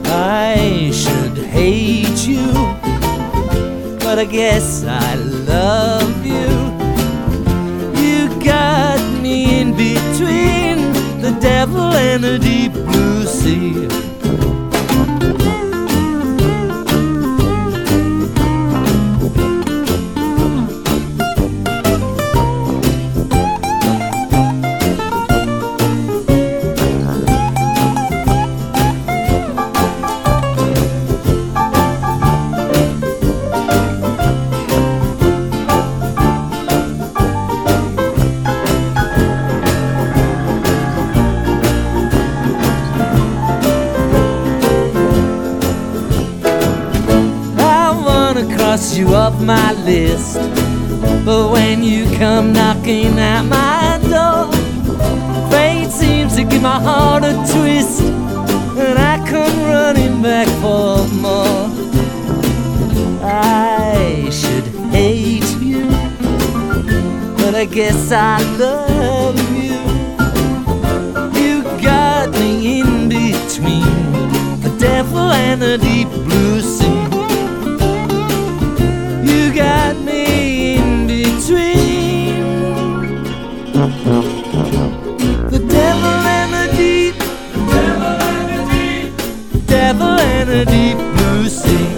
I 0.08 0.92
should 0.94 1.38
hate 1.38 2.28
you, 2.28 2.52
but 4.00 4.20
I 4.20 4.26
guess 4.26 4.84
I 4.84 5.16
love 5.16 6.26
you. 6.26 6.50
You 8.04 8.28
got 8.44 9.00
me 9.22 9.62
in 9.62 9.72
between 9.72 10.05
the 11.26 11.40
devil 11.40 11.92
and 11.94 12.24
the 12.24 12.38
deep 12.38 12.72
blue 12.72 13.26
sea. 13.26 14.15
My 49.46 49.74
list. 49.84 50.36
But 51.24 51.52
when 51.52 51.84
you 51.84 52.06
come 52.18 52.52
knocking 52.52 53.20
at 53.20 53.44
my 53.44 54.00
door, 54.10 54.52
fate 55.52 55.92
seems 55.92 56.36
to 56.36 56.44
give 56.44 56.64
my 56.64 56.80
heart 56.80 57.24
a 57.24 57.34
twist. 57.52 58.02
And 58.02 58.98
I 58.98 59.18
come 59.30 59.58
running 59.66 60.22
back 60.24 60.48
for 60.62 61.08
more. 61.22 61.70
I 63.24 64.30
should 64.32 64.68
hate 64.92 65.50
you, 65.62 65.86
but 67.38 67.54
I 67.54 67.66
guess 67.66 68.12
I 68.12 68.42
love 68.58 69.38
you. 69.54 69.78
You 71.40 71.64
got 71.82 72.32
me 72.32 72.80
in 72.80 73.10
between 73.10 74.62
the 74.62 74.76
devil 74.80 75.32
and 75.32 75.62
the 75.62 75.78
deep 75.78 76.10
blue 76.10 76.62
sea. 76.62 76.95
Got 79.66 79.96
me 79.98 80.78
in 80.78 81.08
between 81.08 82.36
the 85.50 85.60
devil 85.68 86.18
and 86.38 86.50
the 86.54 86.66
deep, 86.78 87.16
devil 87.74 88.16
and 88.36 88.48
the 88.52 88.60
deep, 88.76 89.66
devil 89.66 90.14
and 90.20 90.48
the 90.50 90.64
deep 90.66 90.98
blue 91.16 91.46
sea. 91.50 91.90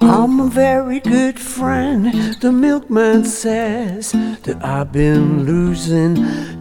I'm 0.00 0.40
a 0.40 0.48
very 0.48 0.98
good 1.00 1.38
friend. 1.38 2.12
The 2.40 2.50
milkman 2.50 3.24
says 3.24 4.12
that 4.12 4.58
I've 4.64 4.90
been 4.90 5.44
losing 5.44 6.16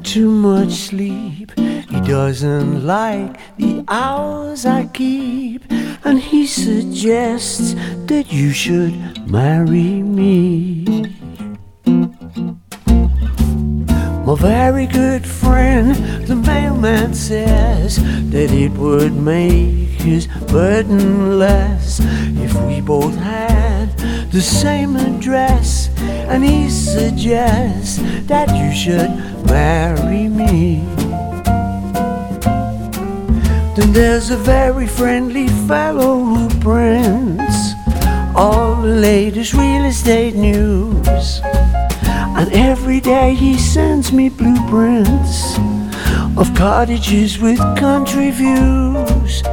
too 0.09 0.31
much 0.31 0.71
sleep. 0.71 1.51
He 1.55 2.01
doesn't 2.01 2.83
like 2.83 3.37
the 3.57 3.85
hours 3.87 4.65
I 4.65 4.87
keep, 4.87 5.71
and 6.03 6.19
he 6.19 6.47
suggests 6.47 7.75
that 8.07 8.33
you 8.33 8.51
should 8.51 8.95
marry 9.29 10.01
me. 10.01 11.13
My 14.25 14.35
very 14.35 14.87
good 14.87 15.27
friend, 15.27 15.95
the 16.25 16.35
mailman 16.35 17.13
says 17.13 17.97
that 18.31 18.49
it 18.49 18.71
would 18.71 19.13
make 19.13 20.01
his 20.01 20.25
burden 20.51 21.37
less 21.37 21.99
if 22.43 22.51
we 22.63 22.81
both 22.81 23.15
had 23.15 23.78
the 24.31 24.41
same 24.41 24.95
address. 24.95 25.89
And 25.99 26.43
he 26.43 26.69
suggests 26.69 27.97
that 28.27 28.49
you 28.55 28.73
should 28.73 29.11
marry 29.47 30.27
me. 30.27 30.85
Then 33.75 33.93
there's 33.93 34.29
a 34.29 34.37
very 34.37 34.87
friendly 34.87 35.47
fellow 35.67 36.19
who 36.23 36.49
prints 36.59 37.73
all 38.35 38.75
the 38.75 38.87
latest 38.87 39.53
real 39.53 39.85
estate 39.85 40.35
news. 40.35 41.41
And 41.43 42.51
every 42.53 42.99
day 42.99 43.33
he 43.33 43.57
sends 43.57 44.11
me 44.11 44.29
blueprints 44.29 45.57
of 46.37 46.53
cottages 46.55 47.39
with 47.39 47.59
country 47.77 48.31
views. 48.31 49.43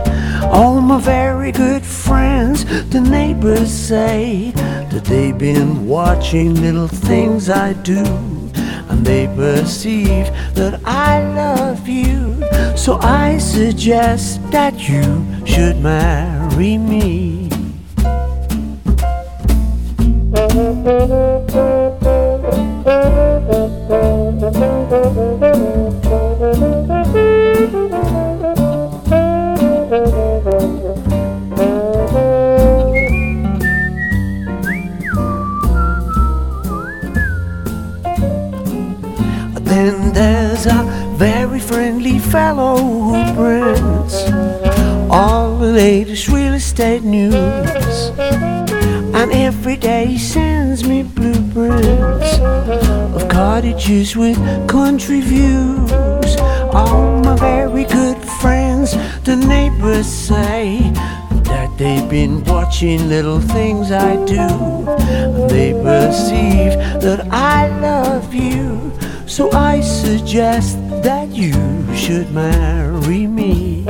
All 0.44 0.80
my 0.80 1.00
very 1.00 1.52
good 1.52 1.84
friends, 1.84 2.64
the 2.90 3.00
neighbors 3.00 3.70
say 3.70 4.52
that 4.90 5.04
they've 5.04 5.36
been 5.36 5.86
watching 5.86 6.54
little 6.60 6.88
things 6.88 7.50
I 7.50 7.72
do. 7.74 8.04
And 8.88 9.04
they 9.04 9.26
perceive 9.26 10.26
that 10.54 10.80
I 10.84 11.22
love 11.34 11.88
you. 11.88 12.36
So 12.76 12.98
I 13.00 13.38
suggest 13.38 14.40
that 14.50 14.88
you 14.88 15.24
should 15.44 15.78
marry 15.82 16.78
me. 16.78 17.50
Fellow 42.31 42.77
who 42.77 43.35
prints 43.35 44.24
all 45.11 45.59
the 45.59 45.73
latest 45.73 46.28
real 46.28 46.55
estate 46.55 47.03
news. 47.03 48.11
And 49.15 49.32
every 49.32 49.77
day 49.77 50.07
he 50.07 50.19
sends 50.19 50.86
me 50.86 51.03
blueprints 51.03 52.39
of 53.16 53.28
cottages 53.28 54.16
with 54.16 54.36
country 54.69 55.20
views. 55.20 56.36
All 56.73 57.20
my 57.20 57.36
very 57.36 57.85
good 57.85 58.19
friends, 58.40 58.93
the 59.23 59.36
neighbors 59.36 60.07
say 60.07 60.81
that 61.51 61.70
they've 61.78 62.09
been 62.11 62.44
watching 62.44 63.09
little 63.09 63.40
things 63.40 63.93
I 63.93 64.16
do. 64.27 64.47
They 65.48 65.73
perceive 65.73 66.73
that 67.01 67.27
I 67.31 67.69
love 67.81 68.35
you. 68.35 68.93
So 69.27 69.51
I 69.53 69.81
suggest 69.81 70.78
that 71.03 71.28
you 71.31 71.76
should 72.07 72.31
marry 72.31 73.27
me. 73.27 73.85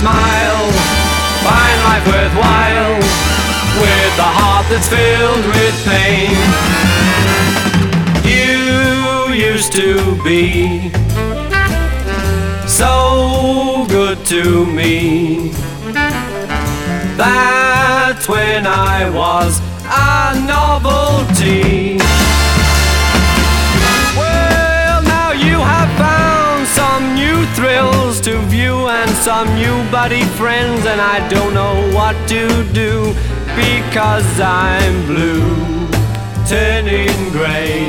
Smile? 0.00 0.64
Find 1.44 1.78
life 1.88 2.06
worthwhile 2.08 2.96
with 3.82 4.14
a 4.28 4.30
heart 4.38 4.66
that's 4.70 4.88
filled 4.88 5.44
with 5.54 5.76
pain. 5.92 6.36
You 8.24 9.34
used 9.34 9.72
to 9.72 10.16
be 10.24 10.90
so 12.66 13.84
good 13.90 14.24
to 14.26 14.64
me. 14.64 15.50
That's 17.22 18.26
when 18.26 18.66
I 18.66 19.10
was 19.10 19.60
a 19.84 20.40
novelty. 20.46 21.99
Thrills 27.60 28.22
to 28.22 28.40
view 28.48 28.88
and 28.88 29.10
some 29.10 29.46
new 29.54 29.76
buddy 29.90 30.24
friends, 30.40 30.86
and 30.86 30.98
I 30.98 31.20
don't 31.28 31.52
know 31.52 31.76
what 31.92 32.16
to 32.32 32.48
do 32.72 33.12
because 33.52 34.24
I'm 34.40 34.94
blue, 35.04 35.44
turning 36.48 37.12
gray 37.36 37.84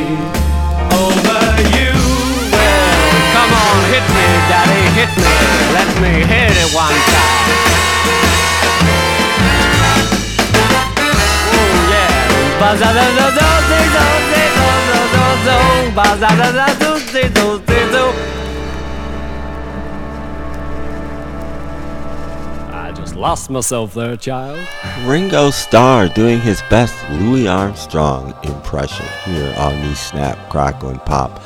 over 0.92 1.44
you. 1.72 1.96
Well, 2.52 3.16
come 3.32 3.52
on, 3.64 3.78
hit 3.94 4.06
me, 4.12 4.28
daddy, 4.52 4.84
hit 5.00 5.12
me. 5.24 5.36
Let 5.78 5.90
me 6.04 6.14
hit 6.28 6.52
it 6.64 6.70
one 6.76 7.00
time. 7.16 7.48
Oh, 11.48 11.72
yeah. 11.92 12.60
I 12.60 12.76
just 18.20 18.41
lost 23.22 23.52
myself 23.52 23.94
there, 23.94 24.18
child. 24.18 24.68
Ringo 25.04 25.52
Starr 25.52 26.08
doing 26.08 26.42
his 26.42 26.60
best 26.72 26.96
Louis 27.12 27.48
Armstrong 27.48 28.34
impression 28.44 29.06
here 29.26 29.54
on 29.60 29.80
the 29.82 29.96
Snap, 29.96 30.50
Crackle, 30.50 30.90
and 30.90 31.06
Pop 31.06 31.40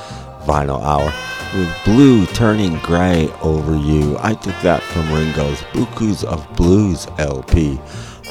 Vinyl 0.46 0.82
Hour 0.82 1.14
with 1.54 1.84
Blue 1.84 2.26
Turning 2.28 2.78
Gray 2.78 3.28
Over 3.42 3.76
You. 3.76 4.18
I 4.22 4.36
took 4.36 4.56
that 4.62 4.82
from 4.84 5.12
Ringo's 5.12 5.60
Beaucoups 5.74 6.24
of 6.24 6.48
Blues 6.56 7.08
LP 7.18 7.78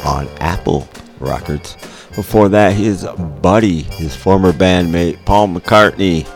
on 0.07 0.27
Apple 0.41 0.89
Records. 1.21 1.75
Before 2.16 2.49
that, 2.49 2.73
his 2.73 3.05
buddy, 3.43 3.83
his 3.83 4.16
former 4.16 4.53
bandmate 4.53 5.23
Paul 5.27 5.49
McCartney 5.49 6.27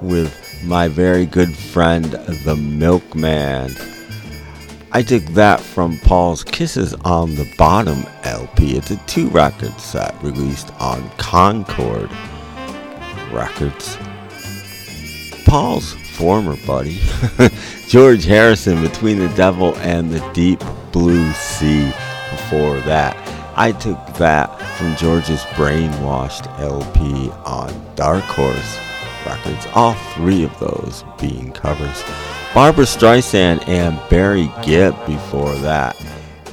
with 0.00 0.32
my 0.62 0.86
very 0.86 1.26
good 1.26 1.52
friend 1.52 2.04
The 2.44 2.54
Milkman. 2.54 3.74
I 4.96 5.02
took 5.02 5.24
that 5.34 5.60
from 5.60 5.98
Paul's 5.98 6.44
Kisses 6.44 6.94
on 7.04 7.34
the 7.34 7.52
Bottom 7.58 8.06
LP. 8.22 8.76
It's 8.76 8.92
a 8.92 8.96
two 9.08 9.28
record 9.28 9.76
set 9.80 10.14
released 10.22 10.72
on 10.80 11.10
Concord 11.16 12.08
Records. 13.32 13.98
Paul's 15.46 15.94
former 16.12 16.56
buddy, 16.64 17.00
George 17.88 18.24
Harrison, 18.24 18.80
Between 18.82 19.18
the 19.18 19.28
Devil 19.30 19.76
and 19.78 20.12
the 20.12 20.20
Deep 20.32 20.62
Blue 20.92 21.32
Sea. 21.32 21.86
Before 22.30 22.78
that, 22.82 23.16
I 23.56 23.72
took 23.72 23.98
that 24.14 24.46
from 24.78 24.94
George's 24.94 25.42
Brainwashed 25.56 26.46
LP 26.60 27.30
on 27.44 27.94
Dark 27.96 28.22
Horse 28.22 28.78
Records. 29.26 29.66
All 29.74 29.94
three 30.14 30.44
of 30.44 30.56
those 30.60 31.02
being 31.18 31.50
covers. 31.50 32.04
Barbara 32.54 32.84
Streisand 32.84 33.66
and 33.66 34.00
Barry 34.08 34.48
Gibb 34.62 34.94
before 35.06 35.52
that. 35.56 35.96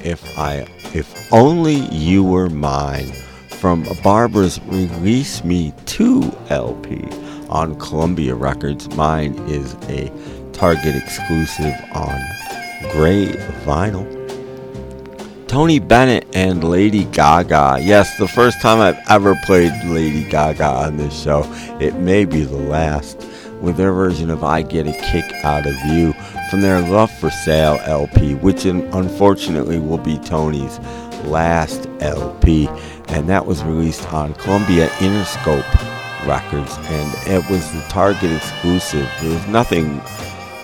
If 0.04 0.36
I 0.36 0.66
if 0.96 1.32
only 1.32 1.76
you 1.76 2.24
were 2.24 2.50
mine 2.50 3.12
from 3.50 3.86
Barbara's 4.04 4.60
Release 4.64 5.44
Me 5.44 5.72
2 5.86 6.36
LP 6.50 7.08
on 7.50 7.78
Columbia 7.78 8.34
Records. 8.34 8.90
Mine 8.96 9.36
is 9.48 9.76
a 9.90 10.12
Target 10.54 10.96
exclusive 10.96 11.76
on 11.94 12.20
gray 12.94 13.28
vinyl. 13.64 14.08
Tony 15.48 15.78
Bennett 15.78 16.28
and 16.34 16.64
Lady 16.64 17.04
Gaga. 17.04 17.78
Yes, 17.80 18.18
the 18.18 18.28
first 18.28 18.60
time 18.60 18.80
I've 18.80 18.98
ever 19.08 19.36
played 19.46 19.72
Lady 19.86 20.24
Gaga 20.24 20.66
on 20.66 20.98
this 20.98 21.22
show. 21.22 21.44
It 21.80 21.98
may 21.98 22.26
be 22.26 22.42
the 22.42 22.58
last 22.58 23.22
with 23.62 23.78
their 23.78 23.94
version 23.94 24.30
of 24.30 24.44
I 24.44 24.64
Get 24.64 24.88
a 24.88 24.92
Kick 24.92 25.26
Out 25.44 25.66
of 25.66 25.76
You 25.86 26.14
from 26.50 26.62
their 26.62 26.82
Love 26.82 27.12
for 27.20 27.30
Sale 27.30 27.80
LP, 27.86 28.36
which 28.36 28.66
unfortunately 28.66 29.80
will 29.80 29.98
be 29.98 30.18
Tony's 30.20 30.80
last 31.26 31.88
LP. 32.00 32.68
And 33.08 33.30
that 33.30 33.46
was 33.46 33.64
released 33.64 34.12
on 34.12 34.34
Columbia 34.36 34.88
Interscope 34.98 36.28
Records, 36.28 36.78
and 36.78 37.28
it 37.28 37.50
was 37.50 37.72
the 37.72 37.82
Target 37.90 38.32
exclusive. 38.32 39.10
There 39.22 39.34
was 39.34 39.48
nothing 39.48 40.02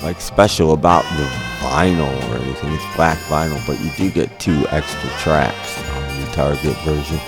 like 0.04 0.22
special 0.22 0.74
about 0.74 1.04
the 1.18 1.24
vinyl 1.60 2.14
or 2.30 2.38
anything. 2.42 2.74
It's 2.74 2.96
black 2.96 3.18
vinyl, 3.30 3.66
but 3.66 3.80
you 3.80 3.92
do 3.98 4.12
get 4.12 4.40
two 4.40 4.68
extra 4.70 5.10
tracks 5.20 5.80
on 5.90 6.22
the 6.22 6.28
Target 6.32 6.78
version. 6.84 7.20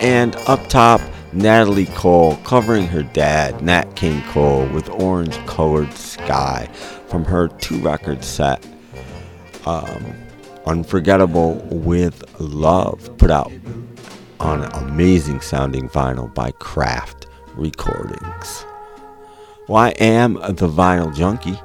And 0.00 0.34
up 0.46 0.68
top, 0.68 1.00
Natalie 1.32 1.86
Cole 1.86 2.36
covering 2.44 2.86
her 2.88 3.02
dad, 3.02 3.62
Nat 3.62 3.96
King 3.96 4.22
Cole, 4.30 4.66
with 4.68 4.88
Orange 4.90 5.36
Colored 5.46 5.92
Sky 5.94 6.68
from 7.06 7.24
her 7.24 7.48
two 7.48 7.78
record 7.80 8.22
set, 8.22 8.66
um, 9.66 10.14
Unforgettable 10.66 11.54
with 11.70 12.38
Love, 12.40 13.16
put 13.18 13.30
out 13.30 13.50
on 14.38 14.64
amazing 14.74 15.40
sounding 15.40 15.88
vinyl 15.88 16.32
by 16.34 16.50
Craft 16.52 17.26
Recordings. 17.54 18.64
Well, 19.68 19.82
I 19.82 19.90
am 19.98 20.34
the 20.34 20.68
Vinyl 20.68 21.14
Junkie. 21.14 21.58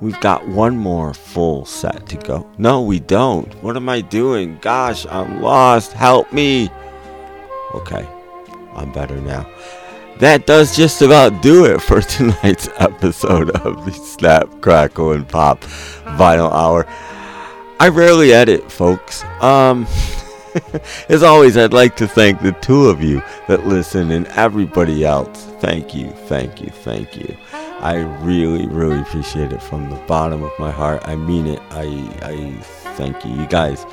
We've 0.00 0.20
got 0.20 0.46
one 0.48 0.76
more 0.76 1.14
full 1.14 1.64
set 1.64 2.06
to 2.08 2.16
go. 2.18 2.48
No, 2.58 2.82
we 2.82 3.00
don't. 3.00 3.52
What 3.62 3.76
am 3.76 3.88
I 3.88 4.02
doing? 4.02 4.58
Gosh, 4.60 5.06
I'm 5.06 5.40
lost. 5.40 5.92
Help 5.92 6.32
me. 6.32 6.68
Okay, 7.74 8.06
I'm 8.76 8.92
better 8.92 9.20
now. 9.20 9.48
That 10.18 10.46
does 10.46 10.74
just 10.74 11.02
about 11.02 11.42
do 11.42 11.66
it 11.66 11.80
for 11.82 12.00
tonight's 12.02 12.68
episode 12.78 13.50
of 13.50 13.84
the 13.84 13.92
Snap, 13.92 14.48
Crackle, 14.60 15.12
and 15.12 15.28
Pop 15.28 15.60
Vinyl 15.60 16.50
Hour. 16.52 16.86
I 17.78 17.88
rarely 17.88 18.32
edit, 18.32 18.72
folks. 18.72 19.24
Um, 19.42 19.86
as 21.10 21.22
always, 21.22 21.58
I'd 21.58 21.74
like 21.74 21.96
to 21.96 22.08
thank 22.08 22.40
the 22.40 22.52
two 22.52 22.86
of 22.86 23.02
you 23.02 23.22
that 23.48 23.66
listen 23.66 24.10
and 24.10 24.26
everybody 24.28 25.04
else. 25.04 25.44
Thank 25.60 25.94
you, 25.94 26.10
thank 26.28 26.62
you, 26.62 26.70
thank 26.70 27.16
you. 27.16 27.36
I 27.52 27.96
really, 28.22 28.66
really 28.66 29.00
appreciate 29.00 29.52
it 29.52 29.62
from 29.62 29.90
the 29.90 29.96
bottom 30.06 30.42
of 30.42 30.52
my 30.58 30.70
heart. 30.70 31.02
I 31.04 31.14
mean 31.16 31.46
it. 31.46 31.60
I, 31.70 31.84
I 32.22 32.52
thank 32.94 33.22
you. 33.24 33.32
You 33.32 33.46
guys 33.46 33.84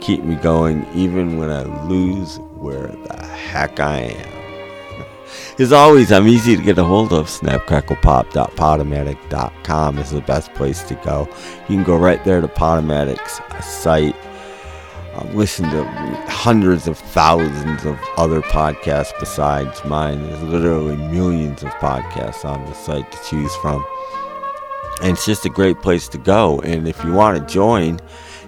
keep 0.00 0.22
me 0.22 0.36
going 0.36 0.86
even 0.94 1.38
when 1.38 1.50
I 1.50 1.64
lose 1.86 2.38
where 2.62 2.86
the 2.86 3.16
heck 3.16 3.80
I 3.80 4.00
am. 4.00 5.06
As 5.58 5.72
always, 5.72 6.12
I'm 6.12 6.28
easy 6.28 6.56
to 6.56 6.62
get 6.62 6.78
a 6.78 6.84
hold 6.84 7.12
of. 7.12 7.26
Snapcracklepop.podomatic.com 7.26 9.98
is 9.98 10.10
the 10.10 10.20
best 10.20 10.54
place 10.54 10.84
to 10.84 10.94
go. 10.96 11.28
You 11.68 11.76
can 11.76 11.84
go 11.84 11.96
right 11.96 12.22
there 12.24 12.40
to 12.40 12.48
Podomatic's 12.48 13.40
site. 13.60 14.16
Listen 15.34 15.68
to 15.70 15.84
hundreds 16.26 16.88
of 16.88 16.98
thousands 16.98 17.84
of 17.84 18.00
other 18.16 18.40
podcasts 18.40 19.12
besides 19.20 19.84
mine. 19.84 20.22
There's 20.22 20.42
literally 20.42 20.96
millions 20.96 21.62
of 21.62 21.68
podcasts 21.72 22.46
on 22.46 22.64
the 22.64 22.72
site 22.72 23.12
to 23.12 23.18
choose 23.28 23.54
from. 23.56 23.84
And 25.02 25.12
it's 25.12 25.26
just 25.26 25.44
a 25.44 25.50
great 25.50 25.82
place 25.82 26.08
to 26.08 26.18
go. 26.18 26.60
And 26.60 26.88
if 26.88 27.04
you 27.04 27.12
want 27.12 27.38
to 27.38 27.44
join 27.52 28.00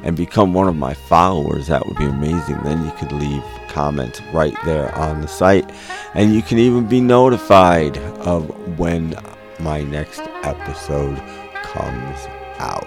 and 0.03 0.16
become 0.16 0.55
one 0.55 0.69
of 0.69 0.77
my 0.77 0.95
followers, 0.95 1.66
that 1.66 1.86
would 1.86 1.97
be 1.97 2.07
amazing. 2.07 2.62
Then 2.62 2.82
you 2.85 2.93
could 2.93 3.12
leave 3.12 3.45
comments 3.75 4.23
right 4.33 4.57
there 4.65 4.95
on 4.95 5.21
the 5.21 5.29
site. 5.29 5.71
And 6.15 6.33
you 6.33 6.41
can 6.41 6.59
even 6.59 6.87
be 6.87 7.01
notified 7.01 7.99
of 8.25 8.49
when 8.79 9.15
my 9.59 9.83
next 9.83 10.21
episode 10.45 11.19
comes 11.63 12.29
out. 12.59 12.87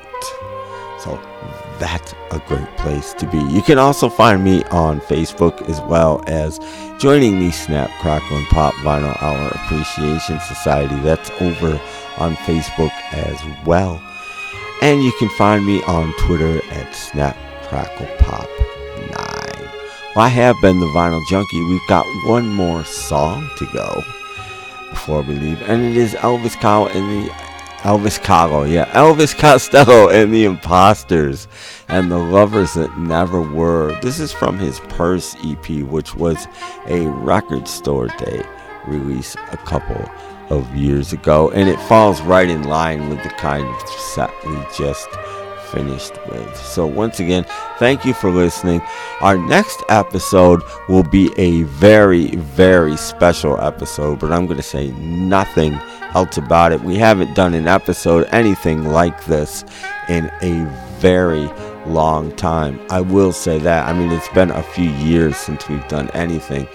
So 1.00 1.20
that's 1.80 2.14
a 2.32 2.40
great 2.48 2.76
place 2.78 3.14
to 3.16 3.28
be. 3.28 3.38
You 3.38 3.62
can 3.62 3.78
also 3.78 4.10
find 4.10 4.44
me 4.44 4.64
on 4.66 5.00
Facebook 5.02 5.70
as 5.70 5.80
well 5.82 6.24
as 6.26 6.60
joining 7.00 7.40
the 7.40 7.52
Snap, 7.52 7.92
Crackle, 8.02 8.38
and 8.38 8.48
Pop 8.48 8.74
Vinyl 8.76 9.22
Hour 9.22 9.50
Appreciation 9.50 10.40
Society. 10.40 10.96
That's 11.02 11.30
over 11.42 11.80
on 12.18 12.36
Facebook 12.38 12.92
as 13.14 13.40
well. 13.66 14.02
And 14.82 15.04
you 15.04 15.12
can 15.20 15.30
find 15.38 15.66
me 15.66 15.84
on 15.84 16.14
Twitter 16.20 16.62
at 16.72 16.94
SnapCracklePop9. 16.94 19.47
Well, 20.18 20.26
I 20.26 20.30
have 20.30 20.60
been 20.62 20.80
the 20.80 20.88
Vinyl 20.88 21.24
Junkie. 21.28 21.64
We've 21.66 21.88
got 21.88 22.04
one 22.26 22.48
more 22.48 22.84
song 22.84 23.52
to 23.58 23.68
go 23.68 24.04
before 24.90 25.22
we 25.22 25.36
leave, 25.36 25.62
and 25.70 25.86
it 25.86 25.96
is 25.96 26.16
Elvis 26.16 26.60
Costello 26.60 26.88
and 26.88 27.28
the 27.28 27.30
Elvis 27.84 28.20
Costello, 28.24 28.64
yeah, 28.64 28.92
Elvis 28.94 29.38
Costello 29.38 30.10
and 30.10 30.34
the 30.34 30.46
Imposters 30.46 31.48
and 31.88 32.10
the 32.10 32.18
Lovers 32.18 32.74
That 32.74 32.98
Never 32.98 33.40
Were. 33.40 33.96
This 34.02 34.20
is 34.20 34.32
from 34.32 34.58
his 34.58 34.80
Purse 34.90 35.36
EP, 35.46 35.84
which 35.84 36.16
was 36.16 36.48
a 36.88 37.06
record 37.06 37.68
store 37.68 38.08
day 38.08 38.44
release 38.88 39.36
a 39.52 39.58
couple 39.58 40.04
of 40.50 40.76
years 40.76 41.14
ago, 41.14 41.52
and 41.52 41.70
it 41.70 41.80
falls 41.82 42.22
right 42.24 42.50
in 42.50 42.64
line 42.64 43.08
with 43.10 43.22
the 43.22 43.30
kind 43.30 43.68
of 43.68 43.88
set 43.88 44.32
we 44.48 44.58
just 44.76 45.08
finished 45.72 46.14
with. 46.28 46.56
So, 46.58 46.86
once 46.86 47.20
again, 47.20 47.46
thank 47.78 48.06
you 48.06 48.14
for 48.14 48.30
listening. 48.30 48.82
Our 49.22 49.38
next 49.38 49.84
episode 49.90 50.62
will 50.90 51.04
be 51.04 51.32
a 51.38 51.64
very, 51.64 52.36
very 52.36 52.98
special 52.98 53.60
episode, 53.60 54.20
but 54.20 54.32
I'm 54.32 54.46
going 54.46 54.58
to 54.58 54.64
say 54.64 54.92
nothing 54.92 55.74
else 56.16 56.38
about 56.38 56.72
it. 56.72 56.82
We 56.82 56.96
haven't 56.96 57.36
done 57.36 57.54
an 57.54 57.68
episode 57.68 58.28
anything 58.32 58.86
like 58.86 59.26
this 59.26 59.64
in 60.10 60.32
a 60.42 60.66
very 61.00 61.50
long 61.86 62.36
time. 62.36 62.80
I 62.90 63.02
will 63.02 63.32
say 63.32 63.60
that. 63.60 63.88
I 63.88 63.94
mean, 63.94 64.12
it's 64.12 64.30
been 64.30 64.52
a 64.52 64.64
few 64.64 64.90
years 64.90 65.38
since 65.38 65.68
we've 65.70 65.88
done 65.88 66.10
anything. 66.12 66.68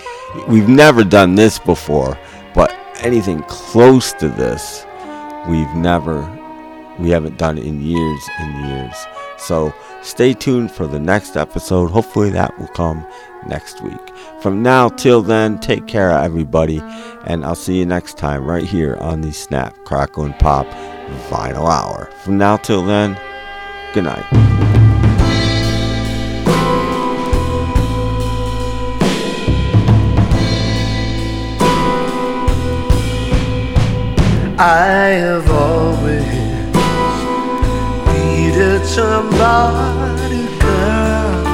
We've 0.48 0.68
never 0.68 1.04
done 1.04 1.34
this 1.34 1.58
before, 1.58 2.18
but 2.54 2.74
anything 3.00 3.42
close 3.44 4.12
to 4.14 4.28
this, 4.28 4.86
we've 5.48 5.74
never 5.74 6.22
we 6.98 7.10
haven't 7.10 7.38
done 7.38 7.58
it 7.58 7.64
in 7.64 7.80
years 7.80 8.28
and 8.38 8.68
years. 8.68 9.06
So 9.38 9.74
stay 10.02 10.34
tuned 10.34 10.70
for 10.70 10.86
the 10.86 11.00
next 11.00 11.36
episode. 11.36 11.90
Hopefully 11.90 12.30
that 12.30 12.58
will 12.58 12.68
come 12.68 13.06
next 13.46 13.82
week. 13.82 14.00
From 14.40 14.62
now 14.62 14.88
till 14.88 15.22
then, 15.22 15.58
take 15.58 15.86
care, 15.86 16.10
everybody, 16.10 16.80
and 17.24 17.44
I'll 17.44 17.54
see 17.54 17.78
you 17.78 17.86
next 17.86 18.18
time 18.18 18.44
right 18.44 18.64
here 18.64 18.96
on 18.96 19.20
the 19.20 19.32
Snap, 19.32 19.76
Crackle, 19.84 20.24
and 20.24 20.38
Pop 20.38 20.66
Vinyl 21.28 21.68
Hour. 21.68 22.10
From 22.24 22.38
now 22.38 22.56
till 22.56 22.84
then, 22.84 23.18
good 23.94 24.04
night. 24.04 24.26
I 34.64 35.16
have 35.18 35.50
always 35.50 36.21
needed 38.52 38.84
somebody, 38.84 40.46
girl. 40.58 41.44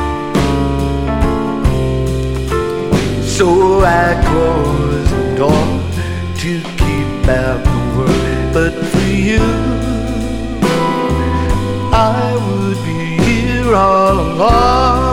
So 3.23 3.83
I 3.85 4.21
closed 4.27 5.11
the 5.11 5.37
door 5.37 5.67
to 6.43 6.51
keep 6.77 7.29
out 7.29 7.63
the 7.65 7.79
world. 7.97 8.53
But 8.53 8.73
for 8.91 9.11
you, 9.29 9.47
I 11.93 12.35
would 12.47 12.79
be 12.85 13.01
here 13.25 13.75
all 13.75 14.19
alone, 14.19 15.08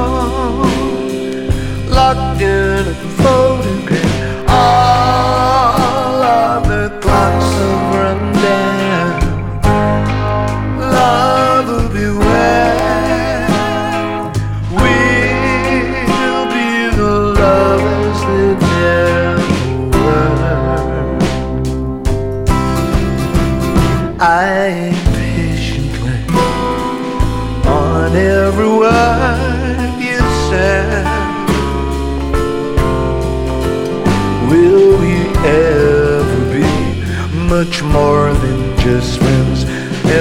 just 38.85 39.17
friends? 39.17 39.63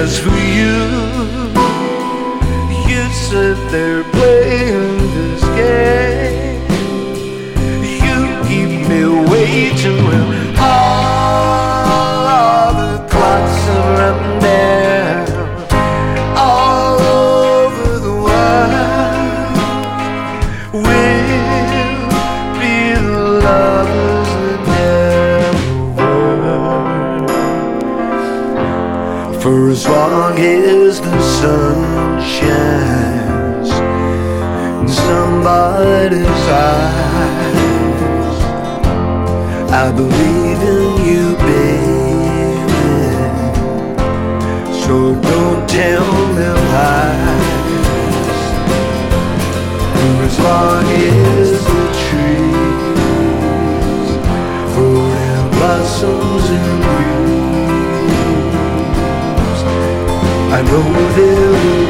As 0.01 0.17
for 0.17 0.37
you, 0.57 0.77
you 2.89 3.03
sit 3.13 3.57
there 3.69 4.03
playing 4.05 4.84
believe 39.95 40.61
in 40.75 41.05
you, 41.09 41.25
baby. 41.47 42.85
So 44.83 44.95
don't 45.29 45.61
tell 45.69 46.09
me 46.35 46.47
lies. 46.73 48.43
For 49.93 50.15
as 50.27 50.37
long 50.39 50.85
as 50.85 51.49
the 51.69 51.83
trees 52.03 52.89
grow 54.73 54.99
and 55.27 55.45
blossoms 55.55 56.45
and 56.57 56.71
leaves, 56.87 57.21
I 60.57 60.59
know 60.69 60.85
there 61.15 61.51
will 61.51 61.84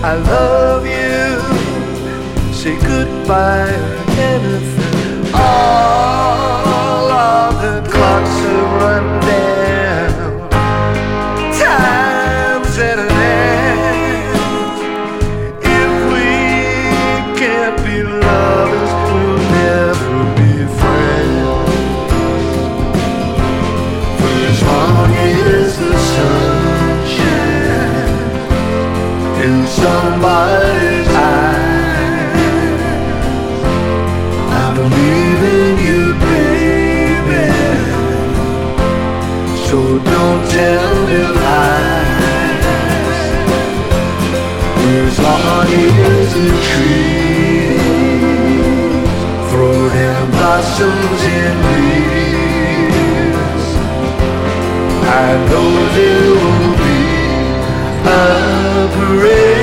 I 0.00 0.14
love 0.14 0.86
you. 0.86 2.52
Say 2.52 2.78
goodbye 2.78 3.97
I 55.30 55.36
know 55.50 55.70
there 55.96 56.30
will 56.40 56.72
be 56.80 56.98
a 58.08 58.88
parade 58.96 59.57